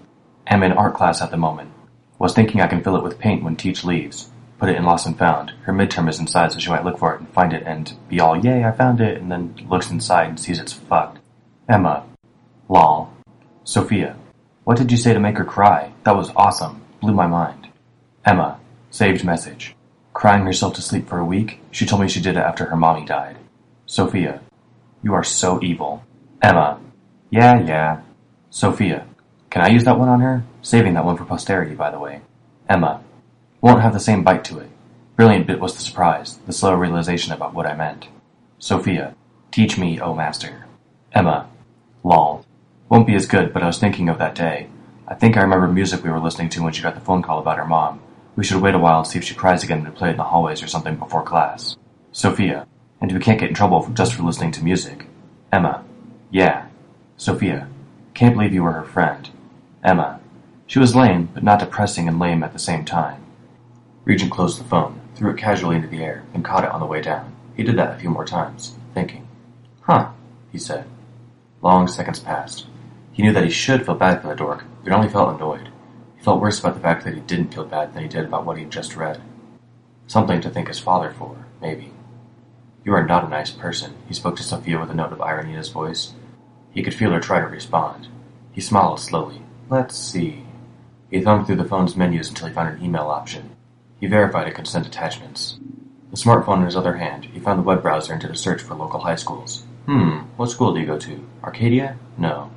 Am 0.46 0.62
in 0.62 0.72
art 0.72 0.94
class 0.94 1.20
at 1.20 1.30
the 1.30 1.36
moment. 1.36 1.70
Was 2.18 2.34
thinking 2.34 2.60
I 2.60 2.66
can 2.66 2.82
fill 2.82 2.96
it 2.96 3.02
with 3.02 3.18
paint 3.18 3.42
when 3.42 3.56
Teach 3.56 3.84
leaves. 3.84 4.30
Put 4.58 4.68
it 4.68 4.76
in 4.76 4.84
Lost 4.84 5.06
and 5.06 5.18
Found. 5.18 5.50
Her 5.62 5.72
midterm 5.72 6.08
is 6.08 6.20
inside, 6.20 6.52
so 6.52 6.58
she 6.60 6.70
might 6.70 6.84
look 6.84 6.98
for 6.98 7.14
it 7.14 7.20
and 7.20 7.28
find 7.30 7.52
it 7.52 7.64
and 7.66 7.92
be 8.08 8.20
all, 8.20 8.36
yay, 8.36 8.64
I 8.64 8.70
found 8.70 9.00
it, 9.00 9.20
and 9.20 9.30
then 9.30 9.54
looks 9.68 9.90
inside 9.90 10.28
and 10.28 10.38
sees 10.38 10.60
it's 10.60 10.72
fucked. 10.72 11.18
Emma. 11.68 12.04
Lol. 12.68 13.12
Sophia. 13.64 14.16
What 14.64 14.76
did 14.76 14.92
you 14.92 14.96
say 14.96 15.12
to 15.12 15.18
make 15.18 15.38
her 15.38 15.44
cry? 15.44 15.92
That 16.04 16.16
was 16.16 16.30
awesome. 16.36 16.82
Blew 17.00 17.12
my 17.12 17.26
mind. 17.26 17.68
Emma. 18.24 18.60
Saved 18.90 19.24
message. 19.24 19.74
Crying 20.12 20.44
herself 20.44 20.74
to 20.74 20.82
sleep 20.82 21.08
for 21.08 21.18
a 21.18 21.24
week? 21.24 21.58
She 21.72 21.84
told 21.84 22.00
me 22.00 22.08
she 22.08 22.20
did 22.20 22.36
it 22.36 22.40
after 22.40 22.66
her 22.66 22.76
mommy 22.76 23.04
died. 23.04 23.38
Sophia. 23.86 24.40
You 25.02 25.14
are 25.14 25.24
so 25.24 25.60
evil. 25.62 26.04
Emma. 26.40 26.78
Yeah, 27.30 27.60
yeah. 27.60 28.02
Sophia. 28.50 29.06
Can 29.50 29.62
I 29.62 29.68
use 29.68 29.84
that 29.84 29.98
one 29.98 30.08
on 30.08 30.20
her? 30.20 30.44
Saving 30.62 30.94
that 30.94 31.04
one 31.04 31.16
for 31.16 31.24
posterity, 31.24 31.74
by 31.74 31.90
the 31.90 31.98
way. 31.98 32.20
Emma. 32.68 33.02
Won't 33.60 33.82
have 33.82 33.92
the 33.92 34.00
same 34.00 34.22
bite 34.22 34.44
to 34.44 34.60
it. 34.60 34.70
Brilliant 35.16 35.48
bit 35.48 35.58
was 35.58 35.74
the 35.74 35.82
surprise, 35.82 36.38
the 36.46 36.52
slow 36.52 36.74
realization 36.74 37.32
about 37.32 37.52
what 37.52 37.66
I 37.66 37.74
meant. 37.74 38.06
Sophia. 38.60 39.16
Teach 39.50 39.76
me, 39.76 40.00
O 40.00 40.14
master. 40.14 40.66
Emma. 41.12 41.48
Lol. 42.04 42.44
Won't 42.92 43.06
be 43.06 43.14
as 43.14 43.24
good, 43.24 43.54
but 43.54 43.62
I 43.62 43.68
was 43.68 43.78
thinking 43.78 44.10
of 44.10 44.18
that 44.18 44.34
day. 44.34 44.68
I 45.08 45.14
think 45.14 45.38
I 45.38 45.40
remember 45.40 45.66
music 45.66 46.04
we 46.04 46.10
were 46.10 46.20
listening 46.20 46.50
to 46.50 46.62
when 46.62 46.74
she 46.74 46.82
got 46.82 46.94
the 46.94 47.00
phone 47.00 47.22
call 47.22 47.38
about 47.38 47.56
her 47.56 47.64
mom. 47.64 48.02
We 48.36 48.44
should 48.44 48.60
wait 48.60 48.74
a 48.74 48.78
while 48.78 48.98
and 48.98 49.06
see 49.06 49.18
if 49.18 49.24
she 49.24 49.34
cries 49.34 49.64
again 49.64 49.86
and 49.86 49.96
play 49.96 50.08
it 50.08 50.10
in 50.10 50.16
the 50.18 50.24
hallways 50.24 50.62
or 50.62 50.66
something 50.66 50.96
before 50.96 51.22
class. 51.22 51.78
Sophia. 52.12 52.66
And 53.00 53.10
we 53.10 53.18
can't 53.18 53.40
get 53.40 53.48
in 53.48 53.54
trouble 53.54 53.88
just 53.94 54.12
for 54.12 54.24
listening 54.24 54.50
to 54.52 54.62
music. 54.62 55.06
Emma. 55.50 55.82
Yeah. 56.30 56.66
Sophia. 57.16 57.66
Can't 58.12 58.34
believe 58.34 58.52
you 58.52 58.62
were 58.62 58.72
her 58.72 58.84
friend. 58.84 59.30
Emma. 59.82 60.20
She 60.66 60.78
was 60.78 60.94
lame, 60.94 61.30
but 61.32 61.42
not 61.42 61.60
depressing 61.60 62.08
and 62.08 62.18
lame 62.18 62.42
at 62.42 62.52
the 62.52 62.58
same 62.58 62.84
time. 62.84 63.24
Regent 64.04 64.30
closed 64.30 64.60
the 64.60 64.64
phone, 64.64 65.00
threw 65.14 65.30
it 65.30 65.38
casually 65.38 65.76
into 65.76 65.88
the 65.88 66.04
air, 66.04 66.24
and 66.34 66.44
caught 66.44 66.64
it 66.64 66.70
on 66.70 66.80
the 66.80 66.84
way 66.84 67.00
down. 67.00 67.34
He 67.56 67.62
did 67.62 67.78
that 67.78 67.96
a 67.96 67.98
few 67.98 68.10
more 68.10 68.26
times, 68.26 68.76
thinking. 68.92 69.26
Huh, 69.80 70.10
he 70.50 70.58
said. 70.58 70.84
Long 71.62 71.88
seconds 71.88 72.20
passed. 72.20 72.66
He 73.12 73.22
knew 73.22 73.32
that 73.32 73.44
he 73.44 73.50
should 73.50 73.84
feel 73.84 73.94
bad 73.94 74.22
for 74.22 74.28
the 74.28 74.34
dork, 74.34 74.64
but 74.82 74.92
only 74.92 75.08
felt 75.08 75.34
annoyed. 75.34 75.68
He 76.16 76.22
felt 76.22 76.40
worse 76.40 76.58
about 76.60 76.74
the 76.74 76.80
fact 76.80 77.04
that 77.04 77.14
he 77.14 77.20
didn't 77.20 77.52
feel 77.52 77.64
bad 77.64 77.92
than 77.92 78.02
he 78.02 78.08
did 78.08 78.24
about 78.24 78.46
what 78.46 78.56
he'd 78.58 78.70
just 78.70 78.96
read. 78.96 79.20
Something 80.06 80.40
to 80.40 80.50
thank 80.50 80.68
his 80.68 80.78
father 80.78 81.10
for, 81.10 81.46
maybe. 81.60 81.92
You 82.84 82.94
are 82.94 83.06
not 83.06 83.24
a 83.24 83.28
nice 83.28 83.50
person, 83.50 83.94
he 84.08 84.14
spoke 84.14 84.36
to 84.36 84.42
Sophia 84.42 84.80
with 84.80 84.90
a 84.90 84.94
note 84.94 85.12
of 85.12 85.20
irony 85.20 85.50
in 85.50 85.58
his 85.58 85.68
voice. 85.68 86.14
He 86.72 86.82
could 86.82 86.94
feel 86.94 87.12
her 87.12 87.20
try 87.20 87.40
to 87.40 87.46
respond. 87.46 88.08
He 88.50 88.60
smiled 88.60 88.98
slowly. 88.98 89.42
Let's 89.68 89.96
see. 89.96 90.44
He 91.10 91.20
thumbed 91.20 91.46
through 91.46 91.56
the 91.56 91.64
phone's 91.64 91.96
menus 91.96 92.28
until 92.28 92.48
he 92.48 92.54
found 92.54 92.76
an 92.76 92.84
email 92.84 93.04
option. 93.04 93.56
He 94.00 94.06
verified 94.06 94.48
it 94.48 94.54
could 94.54 94.66
send 94.66 94.86
attachments. 94.86 95.58
The 96.10 96.16
smartphone 96.16 96.58
in 96.58 96.64
his 96.64 96.76
other 96.76 96.96
hand, 96.96 97.26
he 97.26 97.38
found 97.38 97.58
the 97.58 97.62
web 97.62 97.82
browser 97.82 98.12
and 98.12 98.20
did 98.20 98.30
a 98.30 98.36
search 98.36 98.60
for 98.62 98.74
local 98.74 99.00
high 99.00 99.14
schools. 99.16 99.64
Hmm, 99.86 100.20
what 100.36 100.50
school 100.50 100.74
do 100.74 100.80
you 100.80 100.86
go 100.86 100.98
to? 100.98 101.26
Arcadia? 101.42 101.96
No. 102.18 102.50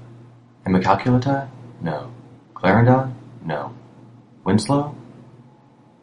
Immaculata? 0.65 1.47
No. 1.81 2.11
Clarendon? 2.53 3.15
No. 3.43 3.73
Winslow? 4.43 4.95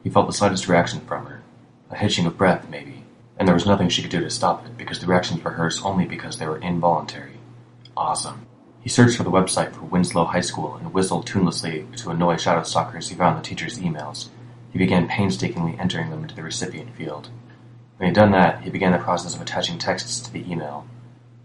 He 0.05 0.11
felt 0.11 0.27
the 0.27 0.33
slightest 0.33 0.69
reaction 0.69 1.01
from 1.01 1.27
her. 1.27 1.43
A 1.91 1.97
hitching 1.97 2.27
of 2.27 2.39
breath, 2.39 2.69
maybe. 2.69 3.05
And 3.39 3.49
there 3.49 3.55
was 3.55 3.67
nothing 3.67 3.89
she 3.89 4.03
could 4.03 4.11
do 4.11 4.21
to 4.21 4.31
stop 4.31 4.65
it, 4.65 4.77
because 4.79 5.01
the 5.01 5.07
reactions 5.07 5.43
were 5.43 5.51
hers 5.51 5.81
only 5.83 6.05
because 6.05 6.39
they 6.39 6.47
were 6.47 6.59
involuntary. 6.59 7.39
Awesome. 7.97 8.47
He 8.81 8.89
searched 8.89 9.17
for 9.17 9.23
the 9.25 9.31
website 9.31 9.73
for 9.73 9.83
Winslow 9.83 10.25
High 10.27 10.41
School 10.41 10.77
and 10.77 10.93
whistled 10.93 11.27
tunelessly 11.27 11.95
to 11.97 12.11
annoy 12.11 12.37
shadow 12.37 12.63
stalkers 12.63 13.09
he 13.09 13.15
found 13.15 13.39
the 13.39 13.43
teacher's 13.43 13.79
emails. 13.79 14.29
He 14.73 14.79
began 14.79 15.09
painstakingly 15.09 15.77
entering 15.79 16.11
them 16.11 16.23
into 16.23 16.35
the 16.35 16.43
recipient 16.43 16.95
field. 16.97 17.29
When 17.97 18.09
he 18.09 18.15
had 18.15 18.15
done 18.15 18.33
that, 18.33 18.63
he 18.63 18.71
began 18.71 18.93
the 18.93 18.99
process 18.99 19.35
of 19.35 19.41
attaching 19.41 19.79
texts 19.79 20.21
to 20.21 20.33
the 20.33 20.51
email. 20.51 20.87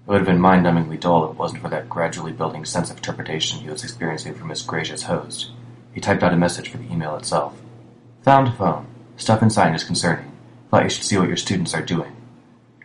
It 0.07 0.11
would 0.11 0.19
have 0.19 0.25
been 0.25 0.39
mind-numbingly 0.39 1.01
dull 1.01 1.25
if 1.25 1.31
it 1.31 1.37
wasn't 1.37 1.61
for 1.61 1.67
that 1.67 1.89
gradually 1.89 2.31
building 2.31 2.63
sense 2.63 2.89
of 2.89 2.95
interpretation 2.95 3.59
he 3.59 3.69
was 3.69 3.83
experiencing 3.83 4.35
from 4.35 4.47
his 4.47 4.61
gracious 4.61 5.03
host. 5.03 5.51
He 5.91 5.99
typed 5.99 6.23
out 6.23 6.31
a 6.31 6.37
message 6.37 6.69
for 6.69 6.77
the 6.77 6.89
email 6.89 7.17
itself. 7.17 7.59
Found 8.21 8.55
phone. 8.55 8.87
Stuff 9.17 9.43
inside 9.43 9.75
is 9.75 9.83
concerning. 9.83 10.31
Thought 10.71 10.85
you 10.85 10.89
should 10.89 11.03
see 11.03 11.17
what 11.17 11.27
your 11.27 11.35
students 11.35 11.73
are 11.73 11.81
doing. 11.81 12.15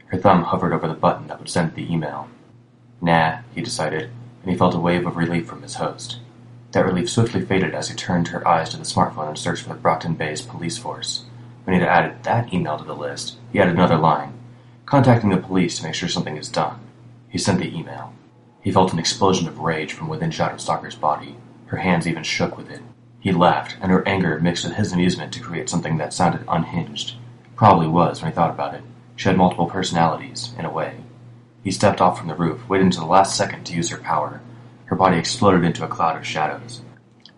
Her 0.06 0.18
thumb 0.18 0.42
hovered 0.42 0.72
over 0.72 0.88
the 0.88 0.94
button 0.94 1.28
that 1.28 1.38
would 1.38 1.48
send 1.48 1.76
the 1.76 1.92
email. 1.92 2.26
Nah, 3.00 3.42
he 3.54 3.60
decided, 3.60 4.10
and 4.42 4.50
he 4.50 4.58
felt 4.58 4.74
a 4.74 4.80
wave 4.80 5.06
of 5.06 5.16
relief 5.16 5.46
from 5.46 5.62
his 5.62 5.76
host. 5.76 6.18
That 6.72 6.84
relief 6.84 7.08
swiftly 7.08 7.44
faded 7.44 7.72
as 7.72 7.88
he 7.88 7.94
turned 7.94 8.28
her 8.28 8.46
eyes 8.48 8.70
to 8.70 8.78
the 8.78 8.82
smartphone 8.82 9.28
and 9.28 9.38
searched 9.38 9.62
for 9.62 9.68
the 9.68 9.74
Brockton 9.76 10.14
Bay's 10.14 10.42
police 10.42 10.76
force. 10.76 11.24
When 11.62 11.74
he 11.74 11.80
had 11.80 11.88
added 11.88 12.24
that 12.24 12.52
email 12.52 12.78
to 12.78 12.84
the 12.84 12.96
list, 12.96 13.36
he 13.52 13.60
added 13.60 13.74
another 13.74 13.96
line, 13.96 14.32
contacting 14.86 15.30
the 15.30 15.36
police 15.36 15.78
to 15.78 15.84
make 15.84 15.94
sure 15.94 16.08
something 16.08 16.36
is 16.36 16.48
done. 16.48 16.80
He 17.32 17.38
sent 17.38 17.60
the 17.60 17.74
email. 17.74 18.12
He 18.60 18.70
felt 18.70 18.92
an 18.92 18.98
explosion 18.98 19.48
of 19.48 19.60
rage 19.60 19.94
from 19.94 20.08
within 20.08 20.28
Shadowstalker's 20.28 20.94
body. 20.94 21.34
Her 21.64 21.78
hands 21.78 22.06
even 22.06 22.24
shook 22.24 22.58
with 22.58 22.70
it. 22.70 22.82
He 23.20 23.32
laughed, 23.32 23.74
and 23.80 23.90
her 23.90 24.06
anger 24.06 24.38
mixed 24.38 24.64
with 24.64 24.74
his 24.74 24.92
amusement 24.92 25.32
to 25.32 25.40
create 25.40 25.70
something 25.70 25.96
that 25.96 26.12
sounded 26.12 26.44
unhinged. 26.46 27.14
Probably 27.56 27.86
was 27.86 28.20
when 28.20 28.30
he 28.30 28.34
thought 28.34 28.50
about 28.50 28.74
it. 28.74 28.82
She 29.16 29.30
had 29.30 29.38
multiple 29.38 29.64
personalities, 29.64 30.52
in 30.58 30.66
a 30.66 30.70
way. 30.70 30.96
He 31.64 31.70
stepped 31.70 32.02
off 32.02 32.18
from 32.18 32.28
the 32.28 32.34
roof, 32.34 32.68
waiting 32.68 32.88
until 32.88 33.04
the 33.04 33.10
last 33.10 33.34
second 33.34 33.64
to 33.64 33.74
use 33.74 33.88
her 33.88 33.96
power. 33.96 34.42
Her 34.84 34.96
body 34.96 35.16
exploded 35.16 35.64
into 35.64 35.86
a 35.86 35.88
cloud 35.88 36.18
of 36.18 36.26
shadows. 36.26 36.82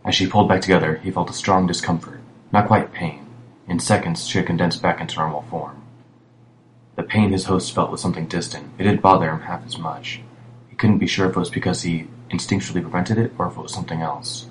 As 0.04 0.16
she 0.16 0.26
pulled 0.26 0.48
back 0.48 0.60
together, 0.60 0.96
he 0.96 1.12
felt 1.12 1.30
a 1.30 1.34
strong 1.34 1.68
discomfort. 1.68 2.18
Not 2.50 2.66
quite 2.66 2.92
pain. 2.92 3.28
In 3.68 3.78
seconds, 3.78 4.26
she 4.26 4.38
had 4.38 4.48
condensed 4.48 4.82
back 4.82 5.00
into 5.00 5.18
normal 5.18 5.42
form. 5.42 5.83
The 6.96 7.02
pain 7.02 7.32
his 7.32 7.46
host 7.46 7.74
felt 7.74 7.90
was 7.90 8.00
something 8.00 8.26
distant. 8.26 8.70
It 8.78 8.84
didn't 8.84 9.02
bother 9.02 9.30
him 9.30 9.40
half 9.40 9.66
as 9.66 9.78
much. 9.78 10.20
He 10.68 10.76
couldn't 10.76 10.98
be 10.98 11.06
sure 11.06 11.28
if 11.28 11.36
it 11.36 11.38
was 11.38 11.50
because 11.50 11.82
he 11.82 12.06
instinctually 12.30 12.82
prevented 12.82 13.18
it 13.18 13.32
or 13.38 13.48
if 13.48 13.56
it 13.56 13.62
was 13.62 13.74
something 13.74 14.00
else. 14.00 14.46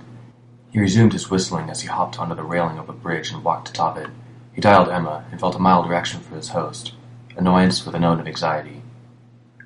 He 0.71 0.79
resumed 0.79 1.13
his 1.13 1.29
whistling 1.29 1.69
as 1.69 1.81
he 1.81 1.87
hopped 1.87 2.19
onto 2.19 2.35
the 2.35 2.43
railing 2.43 2.79
of 2.79 2.89
a 2.89 2.93
bridge 2.93 3.31
and 3.31 3.43
walked 3.43 3.69
atop 3.69 3.97
it. 3.97 4.09
He 4.53 4.61
dialed 4.61 4.89
Emma 4.89 5.25
and 5.31 5.39
felt 5.39 5.55
a 5.55 5.59
mild 5.59 5.89
reaction 5.89 6.19
from 6.19 6.35
his 6.35 6.49
host, 6.49 6.93
annoyance 7.37 7.85
with 7.85 7.95
a 7.95 7.99
note 7.99 8.19
of 8.19 8.27
anxiety. 8.27 8.81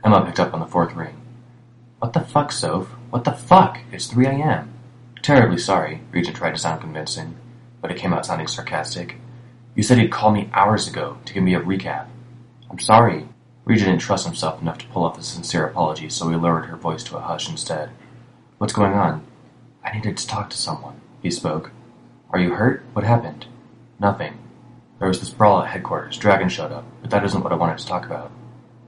Emma 0.03 0.23
picked 0.25 0.39
up 0.39 0.53
on 0.53 0.59
the 0.59 0.65
fourth 0.65 0.93
ring. 0.93 1.21
What 1.99 2.13
the 2.13 2.19
fuck, 2.19 2.51
Soph? 2.51 2.87
What 3.09 3.23
the 3.23 3.31
fuck? 3.31 3.79
It's 3.91 4.07
3 4.07 4.27
a.m. 4.27 4.73
Terribly 5.21 5.57
sorry, 5.57 6.01
Regent 6.11 6.37
tried 6.37 6.51
to 6.51 6.57
sound 6.57 6.81
convincing, 6.81 7.35
but 7.81 7.89
it 7.89 7.97
came 7.97 8.13
out 8.13 8.25
sounding 8.25 8.47
sarcastic. 8.47 9.15
You 9.75 9.83
said 9.83 9.97
you'd 9.97 10.11
call 10.11 10.31
me 10.31 10.49
hours 10.53 10.87
ago 10.87 11.17
to 11.25 11.33
give 11.33 11.43
me 11.43 11.55
a 11.55 11.59
recap. 11.59 12.07
I'm 12.69 12.79
sorry. 12.79 13.27
Regent 13.65 13.89
didn't 13.89 14.01
trust 14.01 14.25
himself 14.25 14.61
enough 14.61 14.77
to 14.79 14.87
pull 14.87 15.03
off 15.03 15.17
a 15.17 15.23
sincere 15.23 15.65
apology, 15.65 16.09
so 16.09 16.29
he 16.29 16.35
lowered 16.35 16.65
her 16.65 16.77
voice 16.77 17.03
to 17.03 17.17
a 17.17 17.21
hush 17.21 17.49
instead. 17.49 17.89
What's 18.57 18.73
going 18.73 18.93
on? 18.93 19.25
I 19.83 19.93
needed 19.93 20.17
to 20.17 20.27
talk 20.27 20.49
to 20.49 20.57
someone, 20.57 21.01
he 21.21 21.29
spoke. 21.31 21.71
Are 22.29 22.39
you 22.39 22.55
hurt? 22.55 22.83
What 22.93 23.05
happened? 23.05 23.45
Nothing. 23.99 24.37
There 24.99 25.07
was 25.07 25.19
this 25.19 25.29
brawl 25.29 25.61
at 25.61 25.69
headquarters. 25.69 26.17
Dragon 26.17 26.49
showed 26.49 26.71
up, 26.71 26.85
but 27.01 27.11
that 27.11 27.23
isn't 27.23 27.43
what 27.43 27.53
I 27.53 27.57
wanted 27.57 27.77
to 27.79 27.85
talk 27.85 28.05
about. 28.05 28.31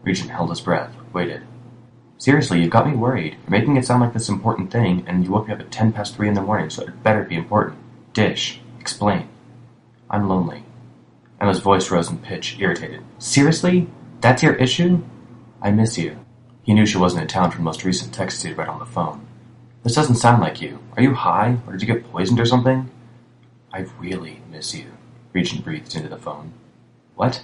Regent 0.03 0.31
held 0.31 0.49
his 0.49 0.61
breath, 0.61 0.93
waited. 1.13 1.43
Seriously, 2.17 2.61
you've 2.61 2.71
got 2.71 2.87
me 2.87 2.95
worried. 2.95 3.37
You're 3.43 3.59
making 3.59 3.77
it 3.77 3.85
sound 3.85 4.01
like 4.01 4.13
this 4.13 4.27
important 4.27 4.71
thing, 4.71 5.03
and 5.07 5.23
you 5.23 5.31
woke 5.31 5.47
me 5.47 5.53
up 5.53 5.59
at 5.61 5.71
ten 5.71 5.93
past 5.93 6.15
three 6.15 6.27
in 6.27 6.33
the 6.33 6.41
morning, 6.41 6.69
so 6.69 6.83
it 6.83 7.03
better 7.03 7.23
be 7.23 7.35
important. 7.35 7.77
Dish. 8.13 8.59
Explain. 8.79 9.29
I'm 10.09 10.27
lonely. 10.27 10.63
Emma's 11.41 11.59
voice 11.59 11.89
rose 11.89 12.09
in 12.09 12.17
pitch, 12.17 12.57
irritated. 12.59 13.01
Seriously? 13.17 13.87
That's 14.21 14.43
your 14.43 14.55
issue? 14.55 15.01
I 15.61 15.71
miss 15.71 15.97
you. 15.97 16.17
He 16.63 16.73
knew 16.73 16.85
she 16.85 16.97
wasn't 16.97 17.21
in 17.21 17.27
town 17.27 17.51
from 17.51 17.61
the 17.61 17.65
most 17.65 17.85
recent 17.85 18.13
text 18.13 18.43
he'd 18.43 18.57
read 18.57 18.67
on 18.67 18.79
the 18.79 18.85
phone. 18.85 19.25
This 19.83 19.95
doesn't 19.95 20.15
sound 20.15 20.41
like 20.41 20.61
you. 20.61 20.79
Are 20.97 21.01
you 21.01 21.13
high, 21.13 21.57
or 21.65 21.73
did 21.73 21.81
you 21.81 21.87
get 21.93 22.11
poisoned 22.11 22.39
or 22.39 22.45
something? 22.45 22.91
I 23.71 23.85
really 23.99 24.41
miss 24.51 24.75
you, 24.75 24.87
Regent 25.31 25.63
breathed 25.63 25.95
into 25.95 26.09
the 26.09 26.17
phone. 26.17 26.51
What? 27.15 27.43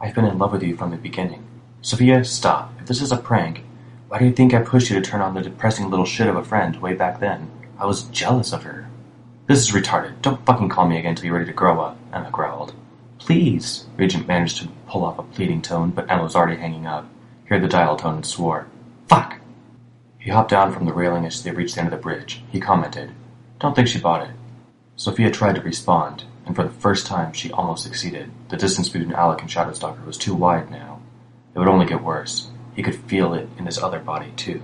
I've 0.00 0.14
been 0.14 0.24
in 0.24 0.38
love 0.38 0.52
with 0.52 0.62
you 0.62 0.76
from 0.76 0.90
the 0.90 0.96
beginning. 0.96 1.44
Sophia, 1.82 2.24
stop. 2.24 2.72
If 2.80 2.86
this 2.86 3.02
is 3.02 3.12
a 3.12 3.16
prank, 3.18 3.64
why 4.08 4.18
do 4.18 4.24
you 4.24 4.32
think 4.32 4.54
I 4.54 4.62
pushed 4.62 4.90
you 4.90 4.98
to 4.98 5.02
turn 5.02 5.20
on 5.20 5.34
the 5.34 5.42
depressing 5.42 5.90
little 5.90 6.06
shit 6.06 6.28
of 6.28 6.36
a 6.36 6.44
friend 6.44 6.80
way 6.80 6.94
back 6.94 7.20
then? 7.20 7.50
I 7.78 7.84
was 7.84 8.04
jealous 8.04 8.52
of 8.52 8.62
her. 8.62 8.88
This 9.46 9.58
is 9.60 9.74
retarded. 9.74 10.22
Don't 10.22 10.44
fucking 10.46 10.70
call 10.70 10.88
me 10.88 10.98
again 10.98 11.10
until 11.10 11.26
you're 11.26 11.34
ready 11.34 11.46
to 11.46 11.52
grow 11.52 11.80
up, 11.80 11.98
Emma 12.12 12.30
growled. 12.30 12.74
Please. 13.24 13.86
Regent 13.96 14.28
managed 14.28 14.58
to 14.58 14.68
pull 14.86 15.02
off 15.02 15.18
a 15.18 15.22
pleading 15.22 15.62
tone, 15.62 15.92
but 15.92 16.10
Emma 16.10 16.22
was 16.22 16.36
already 16.36 16.60
hanging 16.60 16.86
up. 16.86 17.08
He 17.44 17.48
heard 17.48 17.62
the 17.62 17.68
dial 17.68 17.96
tone 17.96 18.16
and 18.16 18.26
swore. 18.26 18.66
Fuck! 19.08 19.38
He 20.18 20.30
hopped 20.30 20.50
down 20.50 20.74
from 20.74 20.84
the 20.84 20.92
railing 20.92 21.24
as 21.24 21.42
they 21.42 21.50
reached 21.50 21.76
the 21.76 21.80
end 21.80 21.90
of 21.90 21.98
the 21.98 22.02
bridge. 22.02 22.42
He 22.50 22.60
commented, 22.60 23.12
Don't 23.60 23.74
think 23.74 23.88
she 23.88 23.98
bought 23.98 24.28
it. 24.28 24.34
Sophia 24.96 25.30
tried 25.30 25.54
to 25.54 25.62
respond, 25.62 26.24
and 26.44 26.54
for 26.54 26.64
the 26.64 26.68
first 26.68 27.06
time 27.06 27.32
she 27.32 27.50
almost 27.50 27.82
succeeded. 27.82 28.30
The 28.50 28.58
distance 28.58 28.90
between 28.90 29.14
Alec 29.14 29.40
and 29.40 29.48
Shadowstalker 29.48 30.04
was 30.04 30.18
too 30.18 30.34
wide 30.34 30.70
now. 30.70 31.00
It 31.54 31.58
would 31.58 31.68
only 31.68 31.86
get 31.86 32.04
worse. 32.04 32.50
He 32.76 32.82
could 32.82 32.94
feel 32.94 33.32
it 33.32 33.48
in 33.56 33.64
his 33.64 33.78
other 33.78 34.00
body, 34.00 34.32
too. 34.36 34.60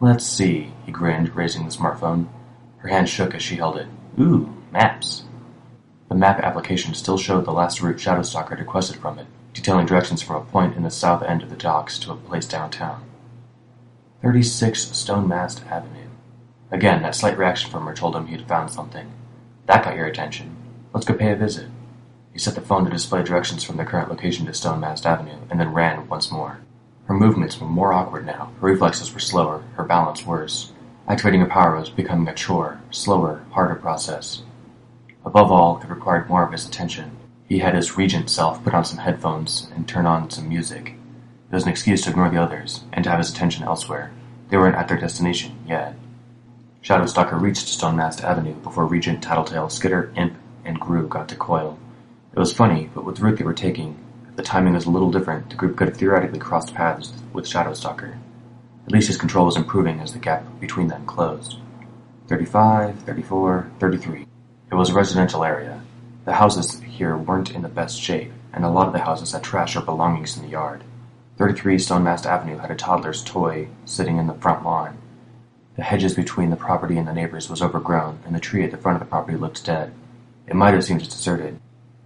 Let's 0.00 0.24
see, 0.24 0.72
he 0.86 0.92
grinned, 0.92 1.34
raising 1.34 1.64
the 1.64 1.74
smartphone. 1.74 2.28
Her 2.76 2.88
hand 2.88 3.08
shook 3.08 3.34
as 3.34 3.42
she 3.42 3.56
held 3.56 3.78
it. 3.78 3.88
Ooh, 4.20 4.54
maps. 4.70 5.24
The 6.14 6.20
map 6.20 6.38
application 6.38 6.94
still 6.94 7.18
showed 7.18 7.44
the 7.44 7.50
last 7.50 7.82
route 7.82 7.96
Shadowstalker 7.96 8.50
had 8.50 8.60
requested 8.60 8.98
from 8.98 9.18
it, 9.18 9.26
detailing 9.52 9.84
directions 9.84 10.22
from 10.22 10.36
a 10.36 10.44
point 10.44 10.76
in 10.76 10.84
the 10.84 10.90
south 10.92 11.24
end 11.24 11.42
of 11.42 11.50
the 11.50 11.56
docks 11.56 11.98
to 11.98 12.12
a 12.12 12.16
place 12.16 12.46
downtown. 12.46 13.02
36 14.22 14.96
Stone 14.96 15.26
Mast 15.26 15.64
Avenue. 15.66 16.06
Again, 16.70 17.02
that 17.02 17.16
slight 17.16 17.36
reaction 17.36 17.68
from 17.68 17.84
her 17.86 17.94
told 17.94 18.14
him 18.14 18.28
he 18.28 18.36
had 18.36 18.46
found 18.46 18.70
something. 18.70 19.10
That 19.66 19.82
got 19.82 19.96
your 19.96 20.06
attention. 20.06 20.54
Let's 20.92 21.04
go 21.04 21.14
pay 21.14 21.32
a 21.32 21.36
visit. 21.36 21.66
He 22.32 22.38
set 22.38 22.54
the 22.54 22.60
phone 22.60 22.84
to 22.84 22.92
display 22.92 23.24
directions 23.24 23.64
from 23.64 23.76
their 23.76 23.84
current 23.84 24.08
location 24.08 24.46
to 24.46 24.54
Stone 24.54 24.78
Mast 24.78 25.06
Avenue, 25.06 25.38
and 25.50 25.58
then 25.58 25.74
ran 25.74 26.08
once 26.08 26.30
more. 26.30 26.60
Her 27.06 27.14
movements 27.14 27.60
were 27.60 27.66
more 27.66 27.92
awkward 27.92 28.24
now, 28.24 28.52
her 28.60 28.68
reflexes 28.68 29.12
were 29.12 29.18
slower, 29.18 29.64
her 29.74 29.82
balance 29.82 30.24
worse. 30.24 30.70
Activating 31.08 31.40
her 31.40 31.46
power 31.46 31.76
was 31.76 31.90
becoming 31.90 32.28
a 32.28 32.34
chore, 32.34 32.80
slower, 32.92 33.42
harder 33.50 33.74
process. 33.74 34.42
Above 35.24 35.50
all, 35.50 35.80
it 35.82 35.88
required 35.88 36.28
more 36.28 36.44
of 36.44 36.52
his 36.52 36.66
attention. 36.66 37.16
He 37.48 37.58
had 37.58 37.74
his 37.74 37.96
regent 37.96 38.28
self 38.28 38.62
put 38.62 38.74
on 38.74 38.84
some 38.84 38.98
headphones 38.98 39.68
and 39.74 39.88
turn 39.88 40.06
on 40.06 40.30
some 40.30 40.48
music. 40.48 40.96
It 41.50 41.54
was 41.54 41.64
an 41.64 41.70
excuse 41.70 42.02
to 42.02 42.10
ignore 42.10 42.30
the 42.30 42.42
others, 42.42 42.84
and 42.92 43.04
to 43.04 43.10
have 43.10 43.18
his 43.18 43.30
attention 43.30 43.64
elsewhere. 43.64 44.12
They 44.48 44.56
weren't 44.56 44.76
at 44.76 44.88
their 44.88 44.98
destination, 44.98 45.58
yet. 45.66 45.94
Shadowstalker 46.82 47.40
reached 47.40 47.66
Stonemast 47.66 48.22
Avenue 48.22 48.54
before 48.54 48.84
Regent, 48.84 49.22
Tattletale, 49.22 49.70
Skitter, 49.70 50.12
Imp, 50.16 50.36
and 50.64 50.78
Grue 50.78 51.08
got 51.08 51.28
to 51.30 51.36
Coil. 51.36 51.78
It 52.34 52.38
was 52.38 52.52
funny, 52.52 52.90
but 52.94 53.04
with 53.04 53.16
the 53.16 53.22
route 53.22 53.38
they 53.38 53.44
were 53.44 53.54
taking, 53.54 53.96
if 54.28 54.36
the 54.36 54.42
timing 54.42 54.74
was 54.74 54.84
a 54.84 54.90
little 54.90 55.10
different, 55.10 55.48
the 55.48 55.56
group 55.56 55.76
could 55.76 55.88
have 55.88 55.96
theoretically 55.96 56.38
crossed 56.38 56.74
paths 56.74 57.12
with 57.32 57.46
Shadowstalker. 57.46 58.18
At 58.86 58.92
least 58.92 59.06
his 59.06 59.16
control 59.16 59.46
was 59.46 59.56
improving 59.56 60.00
as 60.00 60.12
the 60.12 60.18
gap 60.18 60.44
between 60.60 60.88
them 60.88 61.06
closed. 61.06 61.56
35, 62.28 62.98
34, 63.00 63.70
33. 63.78 64.26
It 64.70 64.74
was 64.74 64.90
a 64.90 64.94
residential 64.94 65.44
area. 65.44 65.80
The 66.24 66.32
houses 66.32 66.80
here 66.80 67.16
weren't 67.16 67.50
in 67.50 67.62
the 67.62 67.68
best 67.68 68.00
shape, 68.00 68.32
and 68.52 68.64
a 68.64 68.70
lot 68.70 68.86
of 68.86 68.92
the 68.92 69.00
houses 69.00 69.32
had 69.32 69.42
trash 69.42 69.76
or 69.76 69.82
belongings 69.82 70.36
in 70.36 70.42
the 70.42 70.48
yard. 70.48 70.82
33 71.36 71.76
Stonemast 71.76 72.26
Avenue 72.26 72.58
had 72.58 72.70
a 72.70 72.76
toddler's 72.76 73.22
toy 73.22 73.68
sitting 73.84 74.18
in 74.18 74.26
the 74.26 74.34
front 74.34 74.64
lawn. 74.64 74.96
The 75.76 75.82
hedges 75.82 76.14
between 76.14 76.50
the 76.50 76.56
property 76.56 76.96
and 76.96 77.06
the 77.06 77.12
neighbors 77.12 77.50
was 77.50 77.60
overgrown, 77.60 78.20
and 78.24 78.34
the 78.34 78.40
tree 78.40 78.64
at 78.64 78.70
the 78.70 78.76
front 78.76 78.96
of 78.96 79.00
the 79.00 79.10
property 79.10 79.36
looked 79.36 79.64
dead. 79.64 79.92
It 80.46 80.54
might 80.54 80.74
have 80.74 80.84
seemed 80.84 81.02
deserted, 81.02 81.60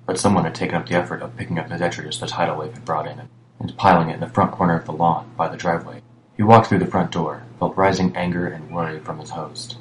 but 0.06 0.18
someone 0.18 0.44
had 0.44 0.54
taken 0.54 0.74
up 0.74 0.88
the 0.88 0.94
effort 0.94 1.22
of 1.22 1.36
picking 1.36 1.58
up 1.58 1.68
the 1.68 1.76
detritus 1.76 2.18
the 2.18 2.26
tidal 2.26 2.56
wave 2.56 2.72
had 2.72 2.84
brought 2.84 3.06
in, 3.06 3.28
and 3.60 3.76
piling 3.76 4.08
it 4.08 4.14
in 4.14 4.20
the 4.20 4.28
front 4.28 4.52
corner 4.52 4.76
of 4.76 4.86
the 4.86 4.92
lawn 4.92 5.30
by 5.36 5.48
the 5.48 5.56
driveway. 5.56 6.00
He 6.36 6.42
walked 6.42 6.68
through 6.68 6.78
the 6.78 6.86
front 6.86 7.10
door, 7.10 7.42
felt 7.58 7.76
rising 7.76 8.16
anger 8.16 8.46
and 8.46 8.74
worry 8.74 8.98
from 9.00 9.18
his 9.18 9.30
host. 9.30 9.76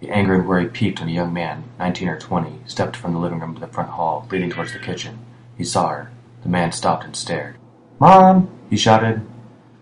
The 0.00 0.10
anger 0.10 0.34
and 0.34 0.46
worry 0.46 0.68
peaked 0.68 1.00
when 1.00 1.08
a 1.08 1.12
young 1.12 1.32
man, 1.32 1.64
nineteen 1.78 2.08
or 2.08 2.18
twenty, 2.18 2.60
stepped 2.66 2.94
from 2.94 3.12
the 3.12 3.18
living 3.18 3.40
room 3.40 3.54
to 3.54 3.60
the 3.60 3.66
front 3.66 3.90
hall, 3.90 4.28
leading 4.30 4.50
towards 4.50 4.72
the 4.72 4.78
kitchen. 4.78 5.18
He 5.56 5.64
saw 5.64 5.88
her. 5.88 6.10
The 6.42 6.48
man 6.48 6.70
stopped 6.70 7.04
and 7.04 7.16
stared. 7.16 7.56
Mom! 7.98 8.48
he 8.70 8.76
shouted. 8.76 9.26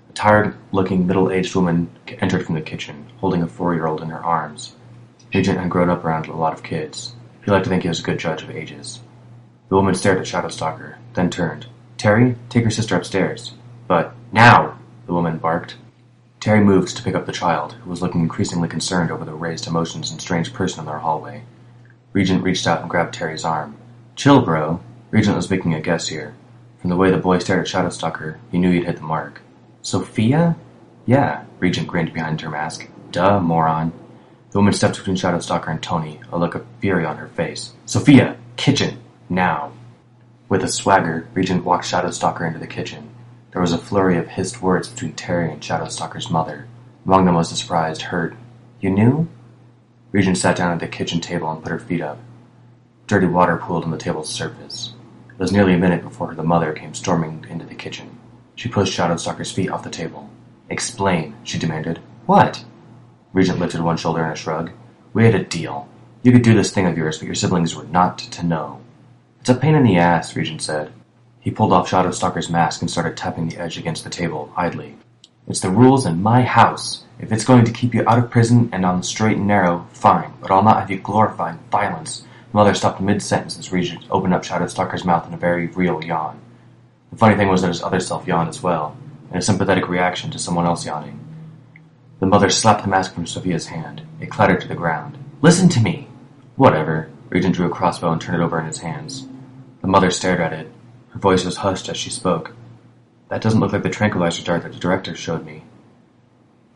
A 0.09 0.12
tired-looking, 0.14 1.07
middle-aged 1.07 1.55
woman 1.55 1.90
entered 2.07 2.46
from 2.46 2.55
the 2.55 2.62
kitchen, 2.62 3.07
holding 3.20 3.42
a 3.42 3.46
four-year-old 3.46 4.00
in 4.00 4.09
her 4.09 4.24
arms. 4.24 4.74
Regent 5.35 5.59
had 5.59 5.68
grown 5.68 5.90
up 5.90 6.02
around 6.02 6.29
a 6.29 6.37
lot 6.37 6.55
of 6.55 6.62
kids. 6.62 7.14
He 7.44 7.50
liked 7.50 7.64
to 7.64 7.70
think 7.70 7.83
he 7.83 7.88
was 7.90 8.00
a 8.00 8.05
good 8.05 8.18
judge 8.18 8.42
of 8.42 8.50
ages. 8.50 9.00
The 9.68 9.76
woman 9.76 9.94
stared 9.94 10.18
at 10.18 10.24
Shadowstalker, 10.24 10.96
then 11.12 11.29
turned. 11.29 11.66
Terry, 11.98 12.37
take 12.48 12.62
your 12.62 12.70
sister 12.70 12.96
upstairs. 12.96 13.52
But 13.87 14.14
now! 14.33 14.79
the 15.07 15.12
woman 15.12 15.37
barked. 15.37 15.76
Terry 16.47 16.61
moved 16.61 16.97
to 16.97 17.03
pick 17.03 17.17
up 17.17 17.27
the 17.27 17.33
child, 17.33 17.73
who 17.73 17.91
was 17.91 18.01
looking 18.01 18.21
increasingly 18.21 18.69
concerned 18.69 19.11
over 19.11 19.25
the 19.25 19.35
raised 19.35 19.67
emotions 19.67 20.13
and 20.13 20.21
strange 20.21 20.53
person 20.53 20.79
in 20.79 20.87
their 20.87 21.01
hallway. 21.01 21.43
Regent 22.13 22.45
reached 22.45 22.69
out 22.69 22.83
and 22.83 22.89
grabbed 22.89 23.15
Terry's 23.15 23.45
arm. 23.45 23.77
Chill, 24.15 24.43
bro. 24.43 24.79
Regent 25.11 25.35
was 25.35 25.51
making 25.51 25.75
a 25.75 25.81
guess 25.81 26.07
here. 26.07 26.37
From 26.79 26.91
the 26.91 26.97
way 26.97 27.11
the 27.11 27.17
boy 27.17 27.41
stared 27.41 27.63
at 27.63 27.67
Shadowstalker, 27.67 28.39
he 28.53 28.59
knew 28.59 28.71
he'd 28.71 28.85
hit 28.85 28.95
the 28.95 29.03
mark. 29.03 29.43
Sophia? 29.83 30.55
Yeah, 31.05 31.47
Regent 31.59 31.89
grinned 31.89 32.13
behind 32.13 32.41
her 32.43 32.49
mask. 32.49 32.87
Duh, 33.11 33.41
moron. 33.41 33.93
The 34.53 34.59
woman 34.59 34.73
stepped 34.73 34.99
between 34.99 35.17
Shadowstalker 35.17 35.73
and 35.73 35.83
Tony, 35.83 36.21
a 36.31 36.39
look 36.39 36.55
of 36.55 36.65
fury 36.81 37.05
on 37.05 37.17
her 37.17 37.27
face. 37.27 37.73
Sophia! 37.87 38.37
Kitchen! 38.57 39.01
Now! 39.29 39.73
With 40.49 40.63
a 40.63 40.69
swagger, 40.69 41.27
Regent 41.35 41.65
walked 41.65 41.87
Shadowstalker 41.87 42.47
into 42.47 42.61
the 42.61 42.69
kitchen. 42.69 43.11
There 43.57 43.62
was 43.62 43.73
a 43.73 43.79
flurry 43.79 44.19
of 44.19 44.29
hissed 44.29 44.61
words 44.61 44.87
between 44.87 45.14
Terry 45.14 45.51
and 45.51 45.62
Shadowstalker's 45.62 46.29
mother. 46.29 46.66
Among 47.07 47.25
them 47.25 47.37
was 47.37 47.51
a 47.51 47.57
surprised, 47.57 48.03
hurt, 48.03 48.37
You 48.83 48.90
knew? 48.90 49.29
Regent 50.12 50.37
sat 50.37 50.57
down 50.57 50.73
at 50.73 50.81
the 50.81 50.87
kitchen 50.87 51.23
table 51.23 51.51
and 51.51 51.62
put 51.62 51.73
her 51.73 51.79
feet 51.79 52.03
up. 52.03 52.19
Dirty 53.07 53.27
water 53.27 53.57
pooled 53.57 53.85
on 53.85 53.90
the 53.90 53.97
table's 53.97 54.29
surface. 54.29 54.92
It 55.31 55.38
was 55.38 55.53
nearly 55.53 55.73
a 55.73 55.79
minute 55.79 56.03
before 56.03 56.35
the 56.35 56.42
mother 56.42 56.75
came 56.75 56.92
storming 56.92 57.47
into 57.49 57.64
the 57.64 57.75
kitchen. 57.75 58.19
She 58.57 58.69
pushed 58.69 58.92
Shadowstalker's 58.92 59.53
feet 59.53 59.71
off 59.71 59.85
the 59.85 59.88
table. 59.88 60.29
Explain, 60.69 61.35
she 61.42 61.59
demanded. 61.59 62.01
What? 62.27 62.62
Regent 63.33 63.59
lifted 63.59 63.81
one 63.81 63.97
shoulder 63.97 64.23
in 64.23 64.33
a 64.33 64.37
shrug. 64.37 64.71
We 65.14 65.25
had 65.25 65.35
a 65.35 65.42
deal. 65.42 65.88
You 66.23 66.31
could 66.31 66.42
do 66.42 66.53
this 66.53 66.73
thing 66.73 66.85
of 66.85 66.99
yours, 66.99 67.16
but 67.16 67.25
your 67.25 67.35
siblings 67.35 67.75
were 67.75 67.85
not 67.85 68.19
to 68.19 68.45
know. 68.45 68.83
It's 69.40 69.49
a 69.49 69.55
pain 69.55 69.75
in 69.75 69.83
the 69.83 69.97
ass, 69.97 70.37
Regent 70.37 70.61
said. 70.61 70.92
He 71.47 71.53
pulled 71.53 71.73
off 71.73 71.89
Shadowstalker's 71.89 72.51
mask 72.51 72.83
and 72.83 72.91
started 72.91 73.17
tapping 73.17 73.49
the 73.49 73.59
edge 73.59 73.79
against 73.79 74.03
the 74.03 74.11
table, 74.11 74.53
idly. 74.57 74.97
It's 75.47 75.61
the 75.61 75.71
rules 75.71 76.05
in 76.05 76.21
my 76.21 76.43
house. 76.43 77.05
If 77.21 77.31
it's 77.31 77.45
going 77.45 77.65
to 77.67 77.73
keep 77.73 77.95
you 77.95 78.03
out 78.05 78.19
of 78.19 78.33
prison 78.33 78.69
and 78.73 78.85
on 78.85 78.97
the 78.97 79.05
straight 79.05 79.37
and 79.37 79.47
narrow, 79.47 79.87
fine, 79.93 80.33
but 80.41 80.51
I'll 80.51 80.65
not 80.65 80.81
have 80.81 80.91
you 80.91 80.99
glorifying 80.99 81.61
violence. 81.71 82.23
The 82.51 82.57
mother 82.57 82.75
stopped 82.75 83.01
mid-sentence 83.01 83.57
as 83.61 83.71
Regent 83.71 84.07
opened 84.11 84.35
up 84.35 84.43
Shadowstalker's 84.43 85.05
mouth 85.05 85.29
in 85.29 85.35
a 85.35 85.37
very 85.37 85.69
real 85.69 86.03
yawn. 86.03 86.41
The 87.13 87.17
funny 87.17 87.37
thing 87.37 87.47
was 87.47 87.63
that 87.63 87.69
his 87.69 87.81
other 87.81 88.01
self 88.01 88.27
yawned 88.27 88.49
as 88.49 88.61
well, 88.61 88.97
in 89.31 89.39
a 89.39 89.41
sympathetic 89.41 89.89
reaction 89.89 90.33
to 90.33 90.41
someone 90.41 90.67
else 90.67 90.85
yawning. 90.85 91.21
The 92.19 92.27
mother 92.27 92.51
slapped 92.51 92.83
the 92.83 92.91
mask 92.91 93.15
from 93.15 93.27
Sophia's 93.27 93.69
hand. 93.69 94.03
It 94.21 94.33
clattered 94.33 94.63
to 94.63 94.69
the 94.69 94.75
ground. 94.75 95.17
Listen 95.43 95.69
to 95.69 95.81
me! 95.81 96.09
Whatever. 96.57 97.09
Regent 97.29 97.55
drew 97.55 97.67
a 97.67 97.71
crossbow 97.71 98.11
and 98.11 98.21
turned 98.21 98.43
it 98.43 98.45
over 98.45 98.59
in 98.59 98.67
his 98.67 98.81
hands. 98.81 99.29
The 99.81 99.87
mother 99.87 100.11
stared 100.11 100.41
at 100.41 100.53
it, 100.53 100.73
her 101.16 101.20
voice 101.20 101.46
was 101.46 101.57
hushed 101.57 101.88
as 101.88 101.96
she 101.96 102.11
spoke. 102.11 102.55
That 103.31 103.40
doesn't 103.40 103.59
look 103.59 103.72
like 103.72 103.83
the 103.83 103.88
tranquilizer 103.88 104.44
dart 104.44 104.64
that 104.64 104.74
the 104.74 104.79
director 104.79 105.14
showed 105.14 105.46
me. 105.46 105.62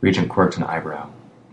Regent 0.01 0.31
quirked 0.31 0.57
an 0.57 0.63
eyebrow. 0.63 1.11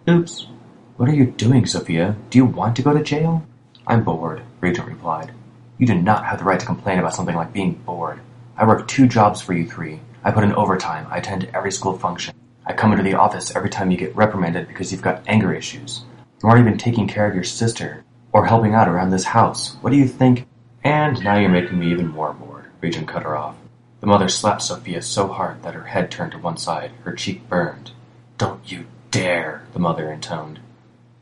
Oops. 0.07 0.47
What 0.95 1.09
are 1.09 1.13
you 1.13 1.25
doing, 1.25 1.65
Sophia? 1.65 2.15
Do 2.29 2.37
you 2.37 2.45
want 2.45 2.77
to 2.77 2.81
go 2.81 2.93
to 2.93 3.03
jail? 3.03 3.45
I'm 3.85 4.05
bored, 4.05 4.41
Regent 4.61 4.87
replied. 4.87 5.33
You 5.77 5.85
do 5.85 5.95
not 5.95 6.23
have 6.23 6.39
the 6.39 6.45
right 6.45 6.61
to 6.61 6.65
complain 6.65 6.97
about 6.97 7.13
something 7.13 7.35
like 7.35 7.51
being 7.51 7.73
bored. 7.73 8.21
I 8.55 8.65
work 8.65 8.87
two 8.87 9.05
jobs 9.05 9.41
for 9.41 9.51
you 9.51 9.67
three. 9.67 9.99
I 10.23 10.31
put 10.31 10.45
in 10.45 10.53
overtime. 10.53 11.07
I 11.11 11.17
attend 11.17 11.49
every 11.53 11.73
school 11.73 11.97
function. 11.97 12.35
I 12.65 12.71
come 12.71 12.93
into 12.93 13.03
the 13.03 13.15
office 13.15 13.53
every 13.53 13.69
time 13.69 13.91
you 13.91 13.97
get 13.97 14.15
reprimanded 14.15 14.69
because 14.69 14.93
you've 14.93 15.01
got 15.01 15.23
anger 15.27 15.53
issues. 15.53 16.05
You 16.41 16.47
aren't 16.47 16.65
even 16.65 16.77
taking 16.77 17.09
care 17.09 17.27
of 17.27 17.35
your 17.35 17.43
sister 17.43 18.05
or 18.31 18.45
helping 18.45 18.75
out 18.75 18.87
around 18.87 19.09
this 19.09 19.25
house. 19.25 19.75
What 19.81 19.89
do 19.89 19.97
you 19.97 20.07
think? 20.07 20.47
And 20.85 21.21
now 21.21 21.37
you're 21.37 21.49
making 21.49 21.77
me 21.77 21.91
even 21.91 22.07
more 22.07 22.31
bored. 22.31 22.46
Regent 22.81 23.07
cut 23.07 23.23
her 23.23 23.35
off. 23.35 23.55
The 23.99 24.07
mother 24.07 24.29
slapped 24.29 24.61
Sophia 24.61 25.01
so 25.01 25.27
hard 25.27 25.63
that 25.63 25.73
her 25.73 25.85
head 25.85 26.11
turned 26.11 26.33
to 26.33 26.37
one 26.37 26.57
side, 26.57 26.91
her 27.03 27.13
cheek 27.13 27.49
burned. 27.49 27.91
Don't 28.37 28.71
you 28.71 28.85
dare, 29.09 29.63
the 29.73 29.79
mother 29.79 30.11
intoned. 30.11 30.59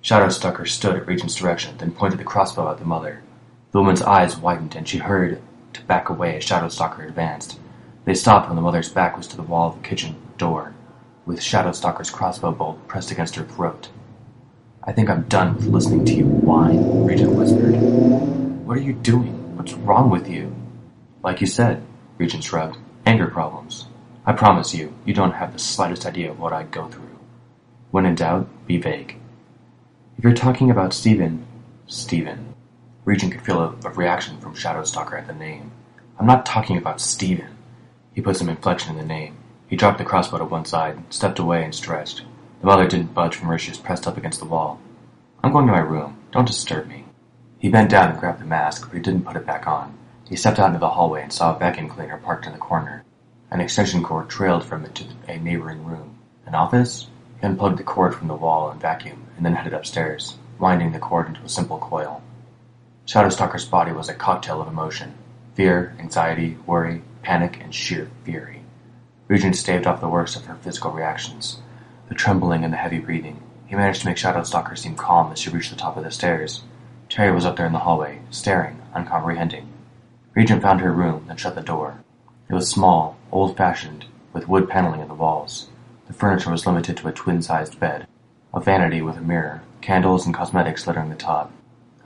Shadowstalker 0.03 0.67
stood 0.67 0.95
at 0.95 1.07
Regent's 1.07 1.35
direction, 1.35 1.77
then 1.77 1.91
pointed 1.91 2.19
the 2.19 2.25
crossbow 2.25 2.69
at 2.69 2.77
the 2.77 2.85
mother. 2.85 3.23
The 3.71 3.79
woman's 3.79 4.01
eyes 4.01 4.37
widened, 4.37 4.75
and 4.75 4.87
she 4.87 4.99
hurried 4.99 5.41
to 5.73 5.81
back 5.83 6.09
away 6.09 6.37
as 6.37 6.45
Shadowstalker 6.45 7.07
advanced. 7.07 7.59
They 8.05 8.13
stopped 8.13 8.47
when 8.47 8.55
the 8.55 8.61
mother's 8.61 8.89
back 8.89 9.17
was 9.17 9.27
to 9.27 9.35
the 9.35 9.41
wall 9.41 9.69
of 9.69 9.81
the 9.81 9.87
kitchen 9.87 10.15
door, 10.37 10.73
with 11.25 11.39
Shadowstalker's 11.39 12.11
crossbow 12.11 12.51
bolt 12.51 12.87
pressed 12.87 13.11
against 13.11 13.35
her 13.35 13.43
throat. 13.43 13.89
I 14.83 14.91
think 14.91 15.09
I'm 15.09 15.23
done 15.23 15.55
with 15.55 15.65
listening 15.65 16.05
to 16.05 16.13
you 16.13 16.25
whine, 16.25 17.03
Regent 17.03 17.33
whispered. 17.33 17.75
What 18.65 18.77
are 18.77 18.81
you 18.81 18.93
doing? 18.93 19.57
What's 19.57 19.73
wrong 19.73 20.11
with 20.11 20.29
you? 20.29 20.54
Like 21.25 21.41
you 21.41 21.47
said, 21.47 21.81
Regent 22.19 22.43
shrugged. 22.43 22.77
Anger 23.03 23.25
problems. 23.25 23.87
I 24.27 24.33
promise 24.33 24.75
you, 24.75 24.93
you 25.05 25.15
don't 25.15 25.31
have 25.31 25.53
the 25.53 25.57
slightest 25.57 26.05
idea 26.05 26.29
of 26.29 26.39
what 26.39 26.53
I'd 26.53 26.69
go 26.69 26.87
through. 26.87 27.17
When 27.89 28.05
in 28.05 28.13
doubt, 28.13 28.47
be 28.67 28.77
vague. 28.77 29.17
If 30.19 30.23
you're 30.23 30.35
talking 30.35 30.69
about 30.69 30.93
Stephen, 30.93 31.47
Stephen. 31.87 32.53
Regent 33.05 33.31
could 33.31 33.41
feel 33.41 33.59
a, 33.59 33.75
a 33.85 33.89
reaction 33.89 34.39
from 34.39 34.53
Shadowstalker 34.53 35.17
at 35.17 35.25
the 35.25 35.33
name. 35.33 35.71
I'm 36.19 36.27
not 36.27 36.45
talking 36.45 36.77
about 36.77 37.01
Stephen. 37.01 37.57
He 38.13 38.21
put 38.21 38.37
some 38.37 38.47
inflection 38.47 38.91
in 38.91 38.97
the 38.99 39.13
name. 39.13 39.35
He 39.67 39.75
dropped 39.75 39.97
the 39.97 40.05
crossbow 40.05 40.37
to 40.37 40.45
one 40.45 40.65
side, 40.65 41.11
stepped 41.11 41.39
away, 41.39 41.63
and 41.63 41.73
stretched. 41.73 42.21
The 42.59 42.67
mother 42.67 42.87
didn't 42.87 43.15
budge 43.15 43.35
from 43.35 43.47
where 43.47 43.57
she 43.57 43.71
was 43.71 43.79
pressed 43.79 44.05
up 44.05 44.17
against 44.17 44.41
the 44.41 44.45
wall. 44.45 44.79
I'm 45.43 45.51
going 45.51 45.65
to 45.65 45.71
my 45.71 45.79
room. 45.79 46.17
Don't 46.31 46.45
disturb 46.45 46.87
me. 46.87 47.05
He 47.57 47.69
bent 47.69 47.89
down 47.89 48.11
and 48.11 48.19
grabbed 48.19 48.41
the 48.41 48.45
mask, 48.45 48.85
but 48.87 48.95
he 48.95 49.01
didn't 49.01 49.25
put 49.25 49.37
it 49.37 49.47
back 49.47 49.65
on. 49.65 49.97
He 50.27 50.35
stepped 50.35 50.59
out 50.59 50.67
into 50.67 50.79
the 50.79 50.89
hallway 50.89 51.21
and 51.21 51.31
saw 51.31 51.55
a 51.55 51.59
vacuum 51.59 51.87
cleaner 51.87 52.17
parked 52.17 52.47
in 52.47 52.53
the 52.53 52.57
corner. 52.57 53.03
An 53.51 53.61
extension 53.61 54.01
cord 54.01 54.27
trailed 54.27 54.65
from 54.65 54.83
it 54.83 54.95
to 54.95 55.05
a 55.27 55.37
neighboring 55.37 55.85
room. 55.85 56.15
An 56.47 56.55
office? 56.55 57.07
He 57.39 57.45
unplugged 57.45 57.77
the 57.77 57.83
cord 57.83 58.15
from 58.15 58.27
the 58.27 58.33
wall 58.33 58.69
and 58.71 58.81
vacuum, 58.81 59.27
and 59.37 59.45
then 59.45 59.53
headed 59.53 59.73
upstairs, 59.73 60.37
winding 60.57 60.93
the 60.93 60.99
cord 60.99 61.27
into 61.27 61.41
a 61.41 61.49
simple 61.49 61.77
coil. 61.77 62.23
Shadowstalker's 63.05 63.65
body 63.65 63.91
was 63.91 64.09
a 64.09 64.15
cocktail 64.15 64.61
of 64.61 64.67
emotion 64.67 65.13
fear, 65.53 65.95
anxiety, 65.99 66.57
worry, 66.65 67.01
panic, 67.21 67.61
and 67.61 67.73
sheer 67.73 68.09
fury. 68.23 68.61
Regent 69.27 69.55
staved 69.55 69.87
off 69.87 70.01
the 70.01 70.09
worst 70.09 70.35
of 70.35 70.45
her 70.45 70.55
physical 70.55 70.91
reactions 70.91 71.59
the 72.09 72.15
trembling 72.15 72.63
and 72.63 72.73
the 72.73 72.77
heavy 72.77 72.99
breathing. 72.99 73.41
He 73.67 73.75
managed 73.75 74.01
to 74.01 74.07
make 74.07 74.17
Shadowstalker 74.17 74.77
seem 74.77 74.95
calm 74.95 75.31
as 75.31 75.39
she 75.39 75.49
reached 75.49 75.71
the 75.71 75.75
top 75.75 75.97
of 75.97 76.03
the 76.03 76.11
stairs. 76.11 76.61
Terry 77.09 77.31
was 77.31 77.45
up 77.45 77.55
there 77.55 77.65
in 77.65 77.73
the 77.73 77.79
hallway, 77.79 78.21
staring, 78.29 78.81
uncomprehending. 78.93 79.67
Regent 80.35 80.61
found 80.61 80.81
her 80.81 80.91
room, 80.91 81.25
and 81.29 81.39
shut 81.39 81.55
the 81.55 81.61
door. 81.61 82.03
It 82.49 82.53
was 82.53 82.69
small, 82.69 83.15
old-fashioned, 83.31 84.05
with 84.33 84.49
wood 84.49 84.69
paneling 84.69 84.99
in 84.99 85.07
the 85.07 85.13
walls. 85.13 85.69
The 86.07 86.13
furniture 86.13 86.51
was 86.51 86.67
limited 86.67 86.97
to 86.97 87.07
a 87.07 87.13
twin-sized 87.13 87.79
bed, 87.79 88.05
a 88.53 88.59
vanity 88.59 89.01
with 89.01 89.15
a 89.15 89.21
mirror, 89.21 89.61
candles 89.79 90.25
and 90.25 90.35
cosmetics 90.35 90.85
littering 90.85 91.09
the 91.09 91.15
top, 91.15 91.53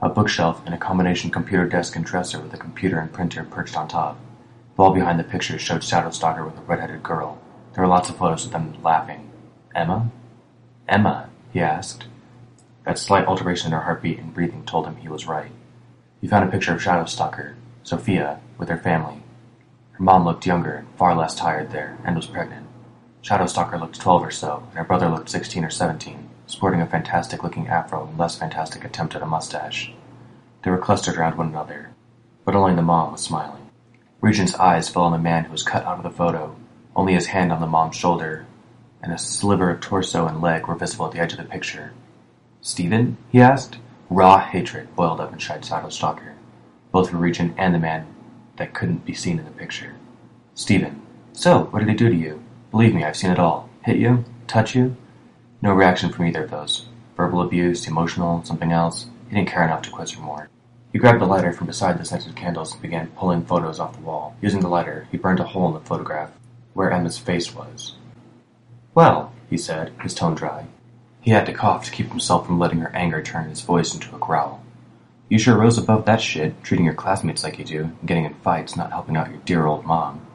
a 0.00 0.08
bookshelf 0.08 0.62
and 0.64 0.72
a 0.72 0.78
combination 0.78 1.30
computer 1.30 1.66
desk 1.66 1.96
and 1.96 2.04
dresser 2.04 2.38
with 2.38 2.54
a 2.54 2.56
computer 2.56 3.00
and 3.00 3.12
printer 3.12 3.42
perched 3.42 3.76
on 3.76 3.88
top. 3.88 4.16
The 4.76 4.82
wall 4.82 4.94
behind 4.94 5.18
the 5.18 5.24
pictures 5.24 5.60
showed 5.60 5.80
Shadowstalker 5.80 6.44
with 6.44 6.56
a 6.56 6.62
red-headed 6.62 7.02
girl. 7.02 7.36
There 7.74 7.82
were 7.82 7.90
lots 7.90 8.10
of 8.10 8.16
photos 8.16 8.46
of 8.46 8.52
them 8.52 8.74
laughing. 8.82 9.28
Emma? 9.74 10.08
Emma, 10.88 11.30
he 11.52 11.60
asked. 11.60 12.04
That 12.84 12.96
slight 12.96 13.26
alteration 13.26 13.66
in 13.66 13.72
her 13.72 13.82
heartbeat 13.82 14.20
and 14.20 14.32
breathing 14.32 14.64
told 14.64 14.86
him 14.86 14.96
he 14.96 15.08
was 15.08 15.26
right. 15.26 15.50
He 16.20 16.28
found 16.28 16.48
a 16.48 16.52
picture 16.52 16.72
of 16.72 16.80
Shadowstalker, 16.80 17.54
Sophia, 17.90 18.38
with 18.56 18.68
her 18.68 18.78
family. 18.78 19.20
Her 19.90 20.04
mom 20.04 20.24
looked 20.24 20.46
younger 20.46 20.74
and 20.74 20.88
far 20.96 21.12
less 21.16 21.34
tired 21.34 21.72
there, 21.72 21.98
and 22.04 22.14
was 22.14 22.28
pregnant. 22.28 22.68
Shadowstalker 23.20 23.80
looked 23.80 24.00
twelve 24.00 24.22
or 24.22 24.30
so, 24.30 24.62
and 24.68 24.78
her 24.78 24.84
brother 24.84 25.08
looked 25.08 25.28
sixteen 25.28 25.64
or 25.64 25.70
seventeen, 25.70 26.30
sporting 26.46 26.80
a 26.80 26.86
fantastic-looking 26.86 27.66
afro 27.66 28.06
and 28.06 28.16
less 28.16 28.38
fantastic 28.38 28.84
attempt 28.84 29.16
at 29.16 29.22
a 29.22 29.26
mustache. 29.26 29.92
They 30.62 30.70
were 30.70 30.78
clustered 30.78 31.16
around 31.16 31.36
one 31.36 31.48
another, 31.48 31.90
but 32.44 32.54
only 32.54 32.76
the 32.76 32.82
mom 32.82 33.10
was 33.10 33.22
smiling. 33.22 33.68
Regent's 34.20 34.54
eyes 34.54 34.88
fell 34.88 35.02
on 35.02 35.12
the 35.12 35.18
man 35.18 35.46
who 35.46 35.50
was 35.50 35.64
cut 35.64 35.84
out 35.84 35.96
of 35.96 36.04
the 36.04 36.16
photo, 36.16 36.54
only 36.94 37.14
his 37.14 37.26
hand 37.26 37.50
on 37.50 37.60
the 37.60 37.66
mom's 37.66 37.96
shoulder, 37.96 38.46
and 39.02 39.12
a 39.12 39.18
sliver 39.18 39.68
of 39.68 39.80
torso 39.80 40.28
and 40.28 40.40
leg 40.40 40.68
were 40.68 40.76
visible 40.76 41.06
at 41.06 41.12
the 41.12 41.18
edge 41.18 41.32
of 41.32 41.38
the 41.38 41.44
picture. 41.44 41.92
Stephen? 42.60 43.16
he 43.32 43.40
asked. 43.40 43.78
Raw 44.08 44.38
hatred 44.38 44.94
boiled 44.94 45.18
up 45.18 45.32
inside 45.32 45.62
Shadowstalker, 45.62 46.34
both 46.92 47.10
for 47.10 47.16
Regent 47.16 47.54
and 47.56 47.74
the 47.74 47.78
man 47.78 48.06
that 48.56 48.74
couldn't 48.74 49.04
be 49.04 49.14
seen 49.14 49.38
in 49.38 49.44
the 49.44 49.50
picture. 49.50 49.94
Stephen. 50.54 51.00
So, 51.32 51.64
what 51.70 51.80
did 51.80 51.88
he 51.88 51.94
do 51.94 52.08
to 52.08 52.16
you? 52.16 52.42
Believe 52.70 52.94
me, 52.94 53.04
I've 53.04 53.16
seen 53.16 53.30
it 53.30 53.38
all. 53.38 53.68
Hit 53.84 53.96
you? 53.96 54.24
Touch 54.46 54.74
you? 54.74 54.96
No 55.62 55.72
reaction 55.72 56.10
from 56.10 56.26
either 56.26 56.44
of 56.44 56.50
those. 56.50 56.86
Verbal 57.16 57.42
abuse, 57.42 57.86
emotional, 57.86 58.44
something 58.44 58.72
else. 58.72 59.06
He 59.28 59.36
didn't 59.36 59.48
care 59.48 59.64
enough 59.64 59.82
to 59.82 59.90
question 59.90 60.22
more. 60.22 60.48
He 60.92 60.98
grabbed 60.98 61.22
a 61.22 61.26
lighter 61.26 61.52
from 61.52 61.68
beside 61.68 61.98
the 61.98 62.04
scented 62.04 62.34
candles 62.34 62.72
and 62.72 62.82
began 62.82 63.08
pulling 63.08 63.44
photos 63.44 63.78
off 63.78 63.96
the 63.96 64.02
wall. 64.02 64.36
Using 64.40 64.60
the 64.60 64.68
lighter, 64.68 65.06
he 65.10 65.16
burned 65.16 65.38
a 65.40 65.44
hole 65.44 65.68
in 65.68 65.74
the 65.74 65.80
photograph 65.80 66.30
where 66.74 66.90
Emma's 66.90 67.18
face 67.18 67.54
was. 67.54 67.94
Well, 68.94 69.32
he 69.48 69.56
said, 69.56 69.92
his 70.02 70.14
tone 70.14 70.34
dry. 70.34 70.66
He 71.20 71.30
had 71.30 71.46
to 71.46 71.52
cough 71.52 71.84
to 71.84 71.90
keep 71.90 72.08
himself 72.08 72.46
from 72.46 72.58
letting 72.58 72.80
her 72.80 72.94
anger 72.94 73.22
turn 73.22 73.48
his 73.48 73.60
voice 73.60 73.94
into 73.94 74.14
a 74.14 74.18
growl. 74.18 74.64
You 75.30 75.38
sure 75.38 75.56
rose 75.56 75.78
above 75.78 76.06
that 76.06 76.20
shit, 76.20 76.60
treating 76.64 76.84
your 76.84 76.94
classmates 76.94 77.44
like 77.44 77.56
you 77.56 77.64
do, 77.64 77.92
getting 78.04 78.24
in 78.24 78.34
fights, 78.34 78.74
not 78.74 78.90
helping 78.90 79.16
out 79.16 79.30
your 79.30 79.38
dear 79.44 79.64
old 79.64 79.86
mom. 79.86 80.26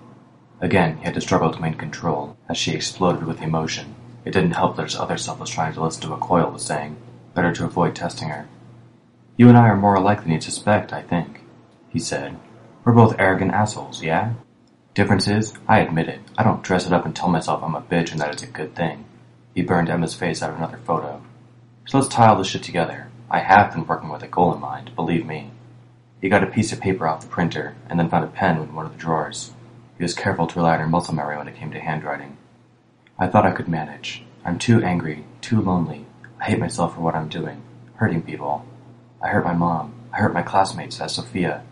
Again, 0.61 0.97
he 0.99 1.03
had 1.03 1.15
to 1.15 1.21
struggle 1.21 1.51
to 1.51 1.59
maintain 1.59 1.77
control, 1.77 2.37
as 2.47 2.57
she 2.57 2.71
exploded 2.71 3.25
with 3.25 3.41
emotion. 3.41 3.93
It 4.23 4.31
didn't 4.31 4.51
help 4.55 4.77
that 4.77 4.83
his 4.83 4.95
other 4.95 5.17
self 5.17 5.41
was 5.41 5.49
trying 5.49 5.73
to 5.73 5.83
listen 5.83 6.03
to 6.03 6.11
what 6.11 6.21
Coil 6.21 6.49
was 6.49 6.63
saying. 6.65 6.95
Better 7.33 7.51
to 7.51 7.65
avoid 7.65 7.93
testing 7.93 8.29
her. 8.29 8.47
You 9.35 9.49
and 9.49 9.57
I 9.57 9.67
are 9.67 9.75
more 9.75 9.95
alike 9.95 10.23
than 10.23 10.31
you'd 10.31 10.43
suspect, 10.43 10.93
I 10.93 11.01
think, 11.01 11.41
he 11.89 11.99
said. 11.99 12.37
We're 12.85 12.93
both 12.93 13.19
arrogant 13.19 13.51
assholes, 13.51 14.01
yeah? 14.01 14.35
Difference 14.93 15.27
is, 15.27 15.53
I 15.67 15.81
admit 15.81 16.07
it. 16.07 16.21
I 16.37 16.43
don't 16.43 16.63
dress 16.63 16.85
it 16.87 16.93
up 16.93 17.05
and 17.05 17.13
tell 17.13 17.27
myself 17.27 17.61
I'm 17.61 17.75
a 17.75 17.81
bitch 17.81 18.13
and 18.13 18.21
that 18.21 18.31
it's 18.31 18.43
a 18.43 18.47
good 18.47 18.75
thing. 18.75 19.03
He 19.53 19.61
burned 19.61 19.89
Emma's 19.89 20.15
face 20.15 20.41
out 20.41 20.51
of 20.51 20.55
another 20.55 20.79
photo. 20.85 21.21
So 21.85 21.97
let's 21.97 22.07
tie 22.07 22.27
all 22.27 22.37
this 22.37 22.47
shit 22.47 22.63
together. 22.63 23.09
I 23.29 23.39
have 23.39 23.73
been 23.73 23.87
working 23.87 24.09
with 24.09 24.23
a 24.23 24.27
goal 24.27 24.53
in 24.53 24.61
mind, 24.61 24.95
believe 24.95 25.25
me. 25.25 25.51
He 26.21 26.29
got 26.29 26.43
a 26.43 26.47
piece 26.47 26.71
of 26.71 26.79
paper 26.79 27.07
off 27.07 27.21
the 27.21 27.27
printer, 27.27 27.75
and 27.89 27.99
then 27.99 28.09
found 28.09 28.23
a 28.23 28.27
pen 28.27 28.57
in 28.57 28.73
one 28.75 28.85
of 28.85 28.91
the 28.91 28.97
drawers. 28.97 29.51
He 29.97 30.03
was 30.03 30.13
careful 30.13 30.47
to 30.47 30.59
rely 30.59 30.73
on 30.73 30.79
her 30.79 30.87
muscle 30.87 31.15
memory 31.15 31.37
when 31.37 31.47
it 31.47 31.55
came 31.55 31.71
to 31.71 31.79
handwriting. 31.79 32.37
I 33.17 33.27
thought 33.27 33.45
I 33.45 33.51
could 33.51 33.67
manage. 33.67 34.23
I'm 34.43 34.59
too 34.59 34.83
angry, 34.83 35.25
too 35.41 35.61
lonely. 35.61 36.05
I 36.39 36.45
hate 36.45 36.59
myself 36.59 36.95
for 36.95 37.01
what 37.01 37.15
I'm 37.15 37.29
doing, 37.29 37.61
hurting 37.95 38.21
people. 38.21 38.65
I 39.21 39.29
hurt 39.29 39.45
my 39.45 39.53
mom. 39.53 39.93
I 40.13 40.17
hurt 40.17 40.33
my 40.33 40.43
classmates 40.43 41.01
as 41.01 41.15
Sophia. 41.15 41.63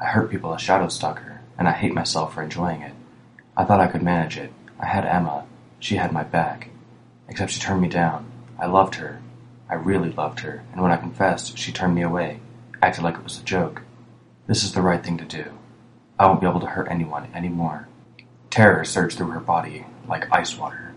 I 0.00 0.06
hurt 0.06 0.30
people 0.30 0.54
as 0.54 0.60
Shadowstalker, 0.60 1.38
and 1.58 1.68
I 1.68 1.72
hate 1.72 1.92
myself 1.92 2.34
for 2.34 2.42
enjoying 2.42 2.82
it. 2.82 2.94
I 3.56 3.64
thought 3.64 3.80
I 3.80 3.88
could 3.88 4.02
manage 4.02 4.36
it. 4.38 4.52
I 4.78 4.86
had 4.86 5.04
Emma. 5.04 5.44
She 5.78 5.96
had 5.96 6.12
my 6.12 6.22
back. 6.22 6.68
Except 7.28 7.50
she 7.50 7.60
turned 7.60 7.82
me 7.82 7.88
down. 7.88 8.30
I 8.58 8.66
loved 8.66 8.96
her. 8.96 9.20
I 9.68 9.74
really 9.74 10.10
loved 10.10 10.40
her, 10.40 10.62
and 10.72 10.80
when 10.80 10.92
I 10.92 10.96
confessed, 10.96 11.58
she 11.58 11.72
turned 11.72 11.94
me 11.94 12.02
away, 12.02 12.40
acted 12.80 13.02
like 13.02 13.16
it 13.16 13.24
was 13.24 13.40
a 13.40 13.44
joke. 13.44 13.82
This 14.46 14.62
is 14.62 14.72
the 14.72 14.82
right 14.82 15.02
thing 15.02 15.18
to 15.18 15.24
do. 15.24 15.50
I 16.18 16.26
won't 16.26 16.40
be 16.40 16.46
able 16.46 16.60
to 16.60 16.66
hurt 16.66 16.88
anyone 16.90 17.28
anymore. 17.34 17.88
Terror 18.48 18.84
surged 18.84 19.18
through 19.18 19.30
her 19.30 19.40
body 19.40 19.86
like 20.08 20.32
ice 20.32 20.56
water. 20.56 20.94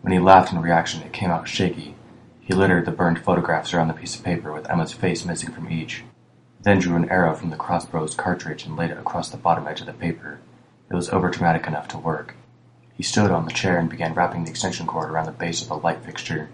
When 0.00 0.12
he 0.12 0.18
laughed 0.18 0.52
in 0.52 0.60
reaction, 0.60 1.02
it 1.02 1.12
came 1.12 1.30
out 1.30 1.46
shaky. 1.46 1.94
He 2.40 2.54
littered 2.54 2.86
the 2.86 2.90
burned 2.90 3.18
photographs 3.18 3.74
around 3.74 3.88
the 3.88 3.94
piece 3.94 4.16
of 4.16 4.24
paper 4.24 4.52
with 4.52 4.68
Emma's 4.70 4.92
face 4.92 5.24
missing 5.24 5.52
from 5.52 5.70
each, 5.70 6.04
then 6.62 6.78
drew 6.78 6.96
an 6.96 7.10
arrow 7.10 7.34
from 7.34 7.50
the 7.50 7.56
crossbow's 7.56 8.14
cartridge 8.14 8.64
and 8.64 8.76
laid 8.76 8.90
it 8.90 8.98
across 8.98 9.28
the 9.28 9.36
bottom 9.36 9.68
edge 9.68 9.80
of 9.80 9.86
the 9.86 9.92
paper. 9.92 10.40
It 10.90 10.94
was 10.94 11.10
overdramatic 11.10 11.66
enough 11.66 11.88
to 11.88 11.98
work. 11.98 12.34
He 12.94 13.02
stood 13.02 13.30
on 13.30 13.44
the 13.44 13.52
chair 13.52 13.78
and 13.78 13.90
began 13.90 14.14
wrapping 14.14 14.44
the 14.44 14.50
extension 14.50 14.86
cord 14.86 15.10
around 15.10 15.26
the 15.26 15.32
base 15.32 15.60
of 15.60 15.68
the 15.68 15.76
light 15.76 16.02
fixture. 16.02 16.48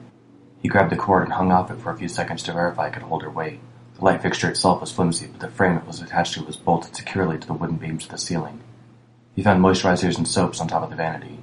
He 0.63 0.69
grabbed 0.69 0.93
the 0.93 0.97
cord 0.97 1.25
and 1.25 1.33
hung 1.33 1.51
off 1.51 1.73
it 1.73 1.81
for 1.81 1.91
a 1.91 1.99
few 1.99 2.09
seconds 2.09 2.45
to 2.45 2.53
verify 2.53 2.87
it 2.87 2.93
could 2.93 3.03
hold 3.03 3.23
her 3.23 3.31
weight. 3.31 3.59
The 3.97 4.05
light 4.05 4.23
fixture 4.23 4.49
itself 4.49 4.81
was 4.81 4.93
flimsy, 4.93 5.27
but 5.27 5.41
the 5.41 5.49
frame 5.49 5.77
it 5.77 5.87
was 5.87 6.01
attached 6.01 6.35
to 6.35 6.45
was 6.45 6.57
bolted 6.57 6.95
securely 6.95 7.37
to 7.39 7.47
the 7.47 7.53
wooden 7.53 7.77
beams 7.77 8.05
of 8.05 8.13
the 8.13 8.19
ceiling. 8.19 8.61
He 9.35 9.43
found 9.43 9.61
moisturizers 9.61 10.17
and 10.17 10.29
soaps 10.29 10.61
on 10.61 10.69
top 10.69 10.85
of 10.85 10.91
the 10.91 10.97
vanity. 10.97 11.41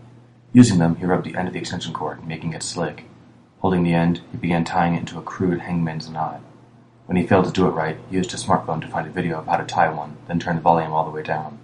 Using 0.53 0.79
them, 0.79 0.95
he 0.95 1.05
rubbed 1.05 1.25
the 1.25 1.35
end 1.35 1.47
of 1.47 1.53
the 1.53 1.59
extension 1.59 1.93
cord, 1.93 2.25
making 2.25 2.53
it 2.53 2.63
slick. 2.63 3.05
Holding 3.59 3.83
the 3.83 3.93
end, 3.93 4.21
he 4.31 4.37
began 4.37 4.63
tying 4.63 4.95
it 4.95 4.99
into 4.99 5.19
a 5.19 5.21
crude 5.21 5.61
hangman's 5.61 6.09
knot. 6.09 6.41
When 7.05 7.17
he 7.17 7.27
failed 7.27 7.45
to 7.45 7.51
do 7.51 7.67
it 7.67 7.71
right, 7.71 7.97
he 8.09 8.15
used 8.15 8.31
his 8.31 8.45
smartphone 8.45 8.79
to 8.81 8.87
find 8.87 9.05
a 9.05 9.11
video 9.11 9.39
of 9.39 9.47
how 9.47 9.57
to 9.57 9.65
tie 9.65 9.91
one, 9.91 10.15
then 10.27 10.39
turned 10.39 10.59
the 10.59 10.63
volume 10.63 10.93
all 10.93 11.03
the 11.03 11.11
way 11.11 11.23
down. 11.23 11.59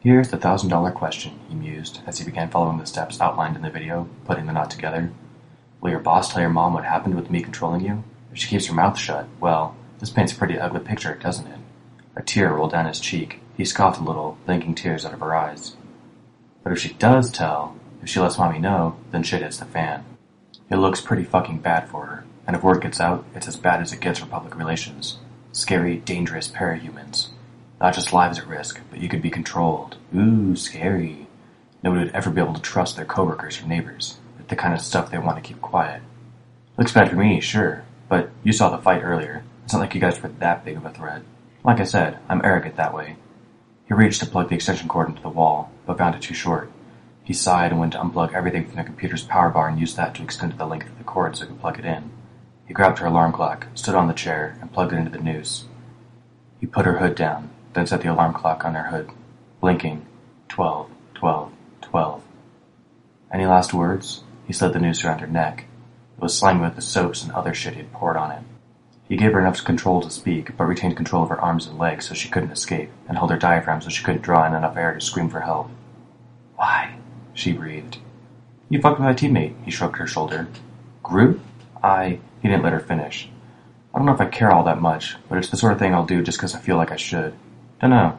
Here's 0.00 0.28
the 0.28 0.36
thousand 0.36 0.68
dollar 0.68 0.92
question, 0.92 1.40
he 1.48 1.56
mused, 1.56 2.02
as 2.06 2.18
he 2.18 2.24
began 2.24 2.50
following 2.50 2.78
the 2.78 2.86
steps 2.86 3.20
outlined 3.20 3.56
in 3.56 3.62
the 3.62 3.70
video, 3.70 4.08
putting 4.26 4.46
the 4.46 4.52
knot 4.52 4.70
together. 4.70 5.10
Will 5.80 5.90
your 5.90 6.00
boss 6.00 6.32
tell 6.32 6.40
your 6.40 6.50
mom 6.50 6.74
what 6.74 6.84
happened 6.84 7.14
with 7.14 7.30
me 7.30 7.40
controlling 7.40 7.84
you? 7.84 8.02
If 8.32 8.38
she 8.38 8.48
keeps 8.48 8.66
her 8.66 8.74
mouth 8.74 8.98
shut, 8.98 9.28
well, 9.38 9.76
this 10.00 10.10
paints 10.10 10.32
a 10.32 10.36
pretty 10.36 10.58
ugly 10.58 10.80
picture, 10.80 11.14
doesn't 11.14 11.46
it? 11.46 11.58
A 12.16 12.22
tear 12.22 12.52
rolled 12.52 12.72
down 12.72 12.86
his 12.86 12.98
cheek. 12.98 13.40
He 13.56 13.64
scoffed 13.64 14.00
a 14.00 14.04
little, 14.04 14.38
blinking 14.44 14.74
tears 14.74 15.04
out 15.04 15.12
of 15.12 15.20
her 15.20 15.34
eyes. 15.34 15.76
But 16.64 16.72
if 16.72 16.80
she 16.80 16.94
does 16.94 17.30
tell, 17.30 17.76
if 18.02 18.08
she 18.08 18.18
lets 18.18 18.38
mommy 18.38 18.58
know, 18.58 18.96
then 19.12 19.22
shit 19.22 19.42
hits 19.42 19.58
the 19.58 19.66
fan. 19.66 20.04
It 20.68 20.76
looks 20.76 21.00
pretty 21.00 21.22
fucking 21.22 21.58
bad 21.58 21.88
for 21.88 22.06
her, 22.06 22.24
and 22.46 22.56
if 22.56 22.62
word 22.64 22.82
gets 22.82 23.00
out, 23.00 23.24
it's 23.34 23.46
as 23.46 23.56
bad 23.56 23.80
as 23.80 23.92
it 23.92 24.00
gets 24.00 24.18
for 24.18 24.26
public 24.26 24.56
relations. 24.56 25.18
Scary, 25.52 25.98
dangerous 25.98 26.48
parahumans. 26.48 27.28
Not 27.80 27.94
just 27.94 28.12
lives 28.12 28.40
at 28.40 28.48
risk, 28.48 28.80
but 28.90 29.00
you 29.00 29.08
could 29.08 29.22
be 29.22 29.30
controlled. 29.30 29.96
Ooh, 30.14 30.56
scary. 30.56 31.28
Nobody 31.84 32.04
would 32.04 32.14
ever 32.14 32.30
be 32.30 32.40
able 32.40 32.54
to 32.54 32.60
trust 32.60 32.96
their 32.96 33.04
coworkers 33.04 33.62
or 33.62 33.66
neighbors 33.66 34.18
the 34.48 34.56
kind 34.56 34.74
of 34.74 34.80
stuff 34.80 35.10
they 35.10 35.18
want 35.18 35.36
to 35.36 35.46
keep 35.46 35.60
quiet. 35.60 36.02
Looks 36.76 36.92
bad 36.92 37.10
for 37.10 37.16
me, 37.16 37.40
sure, 37.40 37.84
but 38.08 38.30
you 38.42 38.52
saw 38.52 38.70
the 38.70 38.82
fight 38.82 39.02
earlier. 39.02 39.44
It's 39.64 39.72
not 39.72 39.80
like 39.80 39.94
you 39.94 40.00
guys 40.00 40.22
were 40.22 40.28
that 40.28 40.64
big 40.64 40.76
of 40.76 40.84
a 40.84 40.90
threat. 40.90 41.22
Like 41.64 41.80
I 41.80 41.84
said, 41.84 42.18
I'm 42.28 42.44
arrogant 42.44 42.76
that 42.76 42.94
way. 42.94 43.16
He 43.86 43.94
reached 43.94 44.20
to 44.20 44.26
plug 44.26 44.48
the 44.48 44.54
extension 44.54 44.88
cord 44.88 45.08
into 45.08 45.22
the 45.22 45.28
wall, 45.28 45.70
but 45.86 45.98
found 45.98 46.14
it 46.14 46.22
too 46.22 46.34
short. 46.34 46.70
He 47.24 47.34
sighed 47.34 47.72
and 47.72 47.80
went 47.80 47.92
to 47.92 47.98
unplug 47.98 48.32
everything 48.32 48.66
from 48.66 48.76
the 48.76 48.84
computer's 48.84 49.24
power 49.24 49.50
bar 49.50 49.68
and 49.68 49.78
used 49.78 49.96
that 49.96 50.14
to 50.14 50.22
extend 50.22 50.52
the 50.52 50.66
length 50.66 50.88
of 50.88 50.98
the 50.98 51.04
cord 51.04 51.36
so 51.36 51.44
he 51.44 51.48
could 51.48 51.60
plug 51.60 51.78
it 51.78 51.84
in. 51.84 52.10
He 52.66 52.74
grabbed 52.74 52.98
her 52.98 53.06
alarm 53.06 53.32
clock, 53.32 53.66
stood 53.74 53.94
on 53.94 54.08
the 54.08 54.14
chair, 54.14 54.56
and 54.60 54.72
plugged 54.72 54.92
it 54.92 54.96
into 54.96 55.10
the 55.10 55.18
noose. 55.18 55.66
He 56.60 56.66
put 56.66 56.86
her 56.86 56.98
hood 56.98 57.14
down, 57.14 57.50
then 57.74 57.86
set 57.86 58.02
the 58.02 58.12
alarm 58.12 58.34
clock 58.34 58.64
on 58.64 58.74
her 58.74 58.90
hood, 58.90 59.10
blinking. 59.60 60.06
Twelve, 60.48 60.90
twelve, 61.14 61.52
twelve. 61.82 62.22
Any 63.32 63.44
last 63.44 63.74
words? 63.74 64.22
He 64.48 64.54
slid 64.54 64.72
the 64.72 64.80
noose 64.80 65.04
around 65.04 65.20
her 65.20 65.26
neck. 65.26 65.66
It 66.16 66.22
was 66.22 66.36
slimy 66.36 66.62
with 66.62 66.74
the 66.74 66.82
soaps 66.82 67.22
and 67.22 67.30
other 67.30 67.54
shit 67.54 67.74
he 67.74 67.80
had 67.80 67.92
poured 67.92 68.16
on 68.16 68.32
it. 68.32 68.42
He 69.06 69.16
gave 69.16 69.32
her 69.32 69.40
enough 69.40 69.62
control 69.62 70.00
to 70.00 70.10
speak, 70.10 70.56
but 70.56 70.64
retained 70.64 70.96
control 70.96 71.22
of 71.22 71.28
her 71.28 71.40
arms 71.40 71.66
and 71.66 71.78
legs 71.78 72.08
so 72.08 72.14
she 72.14 72.30
couldn't 72.30 72.50
escape, 72.50 72.90
and 73.06 73.16
held 73.16 73.30
her 73.30 73.38
diaphragm 73.38 73.82
so 73.82 73.90
she 73.90 74.02
couldn't 74.02 74.22
draw 74.22 74.46
in 74.46 74.54
enough 74.54 74.76
air 74.76 74.94
to 74.94 75.00
scream 75.00 75.28
for 75.28 75.40
help. 75.40 75.70
Why? 76.56 76.96
she 77.34 77.52
breathed. 77.52 77.98
You 78.68 78.80
fucked 78.80 79.00
my 79.00 79.12
teammate, 79.12 79.54
he 79.64 79.70
shrugged 79.70 79.98
her 79.98 80.06
shoulder. 80.06 80.48
Grue? 81.02 81.40
I. 81.82 82.18
He 82.42 82.48
didn't 82.48 82.64
let 82.64 82.72
her 82.72 82.80
finish. 82.80 83.28
I 83.94 83.98
don't 83.98 84.06
know 84.06 84.14
if 84.14 84.20
I 84.20 84.26
care 84.26 84.50
all 84.50 84.64
that 84.64 84.80
much, 84.80 85.16
but 85.28 85.38
it's 85.38 85.50
the 85.50 85.56
sort 85.56 85.72
of 85.72 85.78
thing 85.78 85.94
I'll 85.94 86.06
do 86.06 86.22
just 86.22 86.38
because 86.38 86.54
I 86.54 86.60
feel 86.60 86.76
like 86.76 86.90
I 86.90 86.96
should. 86.96 87.34
Dunno. 87.80 88.18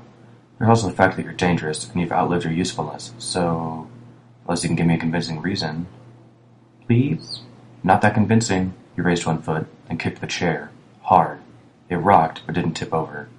There's 0.57 0.69
also 0.69 0.87
the 0.87 0.95
fact 0.95 1.15
that 1.15 1.23
you're 1.23 1.33
dangerous 1.33 1.89
and 1.89 1.99
you've 1.99 2.11
outlived 2.11 2.43
your 2.43 2.53
usefulness, 2.53 3.13
so. 3.17 3.87
Unless 4.45 4.63
you 4.63 4.69
can 4.69 4.75
give 4.75 4.87
me 4.87 4.95
a 4.95 4.99
convincing 4.99 5.41
reason. 5.41 5.87
Please? 6.89 7.41
Not 7.83 8.01
that 8.01 8.15
convincing. 8.15 8.73
He 8.95 9.01
raised 9.03 9.23
one 9.23 9.43
foot 9.43 9.67
and 9.87 9.99
kicked 9.99 10.21
the 10.21 10.25
chair. 10.25 10.71
Hard. 11.03 11.37
It 11.87 11.97
rocked, 11.97 12.41
but 12.47 12.55
didn't 12.55 12.73
tip 12.73 12.91
over. 12.91 13.29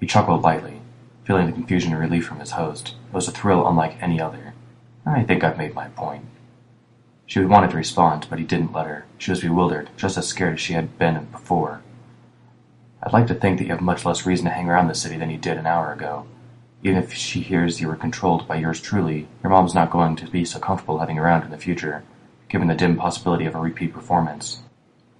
He 0.00 0.06
chuckled 0.08 0.42
lightly, 0.42 0.80
feeling 1.22 1.46
the 1.46 1.52
confusion 1.52 1.92
and 1.92 2.00
relief 2.00 2.26
from 2.26 2.40
his 2.40 2.50
host. 2.50 2.96
It 3.06 3.14
was 3.14 3.28
a 3.28 3.30
thrill 3.30 3.68
unlike 3.68 4.02
any 4.02 4.20
other. 4.20 4.54
I 5.06 5.22
think 5.22 5.44
I've 5.44 5.56
made 5.56 5.76
my 5.76 5.90
point. 5.90 6.24
She 7.24 7.38
wanted 7.44 7.70
to 7.70 7.76
respond, 7.76 8.26
but 8.28 8.40
he 8.40 8.44
didn't 8.44 8.72
let 8.72 8.88
her. 8.88 9.04
She 9.16 9.30
was 9.30 9.42
bewildered, 9.42 9.90
just 9.96 10.18
as 10.18 10.26
scared 10.26 10.54
as 10.54 10.60
she 10.60 10.72
had 10.72 10.98
been 10.98 11.24
before. 11.26 11.82
I'd 13.00 13.12
like 13.12 13.28
to 13.28 13.34
think 13.34 13.58
that 13.58 13.64
you 13.66 13.70
have 13.70 13.80
much 13.80 14.04
less 14.04 14.26
reason 14.26 14.46
to 14.46 14.50
hang 14.50 14.68
around 14.68 14.88
the 14.88 14.96
city 14.96 15.16
than 15.16 15.30
you 15.30 15.38
did 15.38 15.56
an 15.56 15.66
hour 15.66 15.92
ago. 15.92 16.26
Even 16.82 16.98
if 16.98 17.12
she 17.12 17.42
hears 17.42 17.80
you 17.80 17.86
were 17.86 17.94
controlled 17.94 18.48
by 18.48 18.56
yours 18.56 18.80
truly, 18.80 19.28
your 19.40 19.50
mom's 19.50 19.72
not 19.72 19.92
going 19.92 20.16
to 20.16 20.26
be 20.26 20.44
so 20.44 20.58
comfortable 20.58 20.98
having 20.98 21.14
you 21.14 21.22
around 21.22 21.44
in 21.44 21.52
the 21.52 21.58
future, 21.58 22.02
given 22.52 22.68
the 22.68 22.74
dim 22.74 22.96
possibility 22.96 23.46
of 23.46 23.54
a 23.54 23.58
repeat 23.58 23.94
performance. 23.94 24.60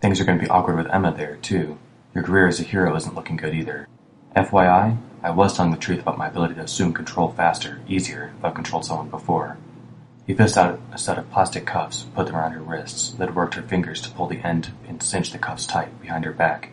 Things 0.02 0.20
are 0.20 0.24
going 0.24 0.38
to 0.38 0.44
be 0.44 0.50
awkward 0.50 0.76
with 0.76 0.92
Emma 0.92 1.14
there, 1.16 1.36
too. 1.36 1.78
Your 2.14 2.22
career 2.22 2.46
as 2.46 2.60
a 2.60 2.62
hero 2.62 2.94
isn't 2.94 3.14
looking 3.14 3.38
good 3.38 3.54
either. 3.54 3.88
FYI, 4.36 4.98
I 5.22 5.30
was 5.30 5.56
telling 5.56 5.72
the 5.72 5.78
truth 5.78 6.00
about 6.00 6.18
my 6.18 6.28
ability 6.28 6.56
to 6.56 6.60
assume 6.60 6.92
control 6.92 7.30
faster, 7.30 7.80
easier, 7.88 8.34
if 8.38 8.44
I've 8.44 8.54
controlled 8.54 8.84
someone 8.84 9.08
before. 9.08 9.56
He 10.26 10.34
fished 10.34 10.58
out 10.58 10.78
a 10.92 10.98
set 10.98 11.16
of 11.16 11.30
plastic 11.30 11.64
cuffs, 11.64 12.02
put 12.14 12.26
them 12.26 12.36
around 12.36 12.52
her 12.52 12.60
wrists, 12.60 13.12
then 13.12 13.34
worked 13.34 13.54
her 13.54 13.62
fingers 13.62 14.02
to 14.02 14.10
pull 14.10 14.26
the 14.26 14.46
end 14.46 14.72
and 14.86 15.02
cinch 15.02 15.32
the 15.32 15.38
cuffs 15.38 15.66
tight 15.66 16.02
behind 16.02 16.26
her 16.26 16.32
back. 16.32 16.72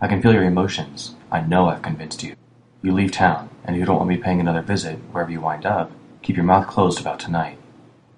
I 0.00 0.06
can 0.06 0.22
feel 0.22 0.32
your 0.32 0.44
emotions. 0.44 1.16
I 1.28 1.40
know 1.40 1.68
I've 1.68 1.82
convinced 1.82 2.22
you. 2.22 2.36
You 2.82 2.92
leave 2.92 3.10
town, 3.10 3.50
and 3.64 3.74
if 3.74 3.80
you 3.80 3.86
don't 3.86 3.96
want 3.96 4.08
me 4.08 4.16
paying 4.16 4.38
another 4.38 4.62
visit 4.62 4.98
wherever 5.10 5.32
you 5.32 5.40
wind 5.40 5.66
up, 5.66 5.90
keep 6.22 6.36
your 6.36 6.44
mouth 6.44 6.68
closed 6.68 7.00
about 7.00 7.18
tonight. 7.18 7.58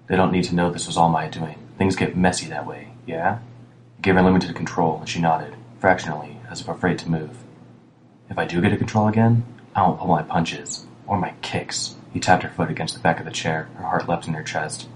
They 0.07 0.15
don't 0.15 0.31
need 0.31 0.43
to 0.45 0.55
know 0.55 0.69
this 0.69 0.87
was 0.87 0.97
all 0.97 1.09
my 1.09 1.27
doing. 1.27 1.57
Things 1.77 1.95
get 1.95 2.15
messy 2.15 2.47
that 2.47 2.67
way, 2.67 2.89
yeah? 3.05 3.39
I 3.97 4.01
gave 4.01 4.15
her 4.15 4.21
limited 4.21 4.55
control, 4.55 4.99
and 4.99 5.09
she 5.09 5.19
nodded, 5.19 5.55
fractionally, 5.79 6.37
as 6.49 6.61
if 6.61 6.67
afraid 6.67 6.99
to 6.99 7.09
move. 7.09 7.37
If 8.29 8.37
I 8.37 8.45
do 8.45 8.61
get 8.61 8.73
a 8.73 8.77
control 8.77 9.07
again, 9.07 9.43
I 9.75 9.81
won't 9.81 9.99
pull 9.99 10.07
my 10.07 10.23
punches, 10.23 10.85
or 11.07 11.17
my 11.17 11.33
kicks, 11.41 11.95
he 12.15 12.21
tapped 12.21 12.43
her 12.43 12.49
foot 12.49 12.71
against 12.71 12.93
the 12.93 13.01
back 13.01 13.19
of 13.19 13.25
the 13.25 13.31
chair. 13.31 13.67
Her 13.75 13.83
heart 13.83 14.07
leapt 14.07 14.25
in 14.25 14.33
her 14.35 14.41
chest. 14.41 14.87